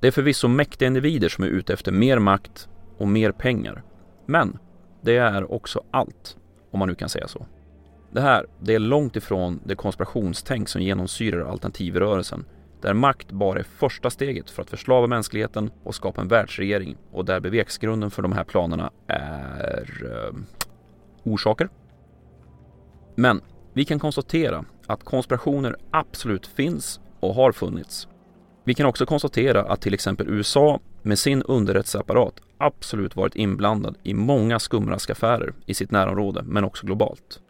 Det 0.00 0.06
är 0.06 0.12
förvisso 0.12 0.48
mäktiga 0.48 0.86
individer 0.86 1.28
som 1.28 1.44
är 1.44 1.48
ute 1.48 1.72
efter 1.72 1.92
mer 1.92 2.18
makt 2.18 2.68
och 2.96 3.08
mer 3.08 3.32
pengar. 3.32 3.82
Men 4.26 4.58
det 5.00 5.16
är 5.16 5.52
också 5.52 5.84
allt, 5.90 6.36
om 6.70 6.78
man 6.78 6.88
nu 6.88 6.94
kan 6.94 7.08
säga 7.08 7.28
så. 7.28 7.46
Det 8.10 8.20
här, 8.20 8.46
det 8.60 8.74
är 8.74 8.78
långt 8.78 9.16
ifrån 9.16 9.60
det 9.64 9.74
konspirationstänk 9.74 10.68
som 10.68 10.82
genomsyrar 10.82 11.50
alternativrörelsen 11.50 12.44
där 12.80 12.94
makt 12.94 13.32
bara 13.32 13.58
är 13.58 13.62
första 13.62 14.10
steget 14.10 14.50
för 14.50 14.62
att 14.62 14.70
förslava 14.70 15.06
mänskligheten 15.06 15.70
och 15.84 15.94
skapa 15.94 16.20
en 16.20 16.28
världsregering 16.28 16.96
och 17.12 17.24
där 17.24 17.40
beveksgrunden 17.40 18.10
för 18.10 18.22
de 18.22 18.32
här 18.32 18.44
planerna 18.44 18.90
är 19.06 20.04
eh, 20.04 20.34
orsaker. 21.24 21.68
Men 23.14 23.40
vi 23.72 23.84
kan 23.84 23.98
konstatera 23.98 24.64
att 24.86 25.04
konspirationer 25.04 25.76
absolut 25.90 26.46
finns 26.46 27.00
och 27.20 27.34
har 27.34 27.52
funnits. 27.52 28.08
Vi 28.64 28.74
kan 28.74 28.86
också 28.86 29.06
konstatera 29.06 29.62
att 29.62 29.80
till 29.80 29.94
exempel 29.94 30.28
USA 30.28 30.80
med 31.08 31.18
sin 31.18 31.42
underrättelseapparat 31.42 32.40
absolut 32.58 33.16
varit 33.16 33.36
inblandad 33.36 33.96
i 34.02 34.14
många 34.14 34.58
skumraskaffärer 34.58 35.54
i 35.66 35.74
sitt 35.74 35.90
närområde 35.90 36.42
men 36.42 36.64
också 36.64 36.86
globalt. 36.86 37.40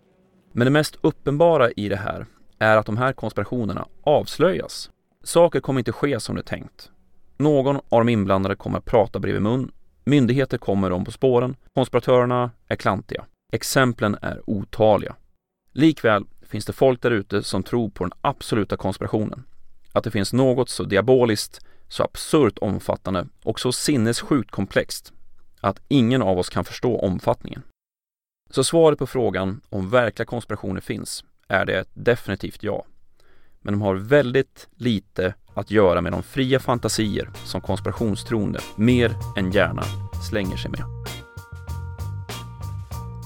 Men 0.53 0.65
det 0.65 0.71
mest 0.71 0.99
uppenbara 1.01 1.71
i 1.71 1.89
det 1.89 1.97
här 1.97 2.27
är 2.59 2.77
att 2.77 2.87
de 2.87 2.97
här 2.97 3.13
konspirationerna 3.13 3.87
avslöjas. 4.03 4.91
Saker 5.23 5.61
kommer 5.61 5.79
inte 5.79 5.93
ske 5.93 6.21
som 6.21 6.35
det 6.35 6.41
är 6.41 6.43
tänkt. 6.43 6.91
Någon 7.37 7.77
av 7.77 8.01
de 8.01 8.09
inblandade 8.09 8.57
kommer 8.57 8.79
att 8.79 8.85
prata 8.85 9.19
bredvid 9.19 9.43
mun. 9.43 9.71
Myndigheter 10.05 10.59
kommer 10.59 10.91
dem 10.91 11.05
på 11.05 11.11
spåren. 11.11 11.57
Konspiratörerna 11.75 12.51
är 12.69 12.77
klantiga. 12.77 13.25
Exemplen 13.53 14.17
är 14.23 14.41
otaliga. 14.47 15.17
Likväl 15.73 16.25
finns 16.43 16.67
det 16.67 16.73
folk 16.73 17.03
där 17.03 17.11
ute 17.11 17.43
som 17.43 17.63
tror 17.63 17.91
på 17.91 18.05
den 18.05 18.13
absoluta 18.21 18.77
konspirationen. 18.77 19.45
Att 19.93 20.05
det 20.05 20.11
finns 20.11 20.33
något 20.33 20.69
så 20.69 20.85
diaboliskt, 20.85 21.61
så 21.89 22.05
absurt 22.05 22.59
omfattande 22.59 23.27
och 23.45 23.61
så 23.61 23.73
sinnessjukt 23.73 24.51
komplext 24.51 25.13
att 25.61 25.81
ingen 25.89 26.23
av 26.23 26.39
oss 26.39 26.49
kan 26.49 26.65
förstå 26.65 26.99
omfattningen. 26.99 27.63
Så 28.51 28.65
svaret 28.65 28.99
på 28.99 29.07
frågan 29.07 29.61
om 29.69 29.91
verkliga 29.91 30.27
konspirationer 30.27 30.81
finns 30.81 31.25
är 31.49 31.67
det 31.67 31.79
ett 31.79 31.91
definitivt 31.95 32.63
ja. 32.63 32.85
Men 33.61 33.75
de 33.75 33.83
har 33.83 33.95
väldigt 33.95 34.69
lite 34.77 35.35
att 35.55 35.71
göra 35.71 36.01
med 36.01 36.13
de 36.13 36.23
fria 36.23 36.61
fantasier 36.61 37.31
som 37.45 37.61
konspirationstroende 37.61 38.61
mer 38.77 39.17
än 39.37 39.51
gärna 39.51 39.83
slänger 40.29 40.57
sig 40.57 40.71
med. 40.71 40.85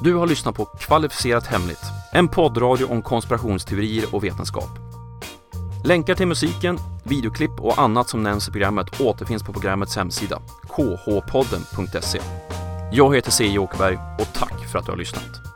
Du 0.05 0.15
har 0.15 0.27
lyssnat 0.27 0.55
på 0.55 0.65
Kvalificerat 0.65 1.47
Hemligt, 1.47 1.83
en 2.13 2.29
poddradio 2.29 2.85
om 2.85 3.03
konspirationsteorier 3.03 4.15
och 4.15 4.25
vetenskap. 4.25 4.92
Länkar 5.85 6.15
till 6.15 6.27
musiken, 6.27 6.79
videoklipp 7.03 7.61
och 7.61 7.79
annat 7.79 8.09
som 8.09 8.23
nämns 8.23 8.49
i 8.49 8.53
programmet 8.53 9.01
återfinns 9.01 9.43
på 9.43 9.53
programmets 9.53 9.97
hemsida, 9.97 10.43
khpodden.se. 10.63 12.21
Jag 12.93 13.15
heter 13.15 13.31
C. 13.31 13.59
Åkerberg 13.59 13.99
och 14.19 14.35
tack 14.35 14.67
för 14.73 14.79
att 14.79 14.85
du 14.85 14.93
har 14.93 14.99
lyssnat. 14.99 15.52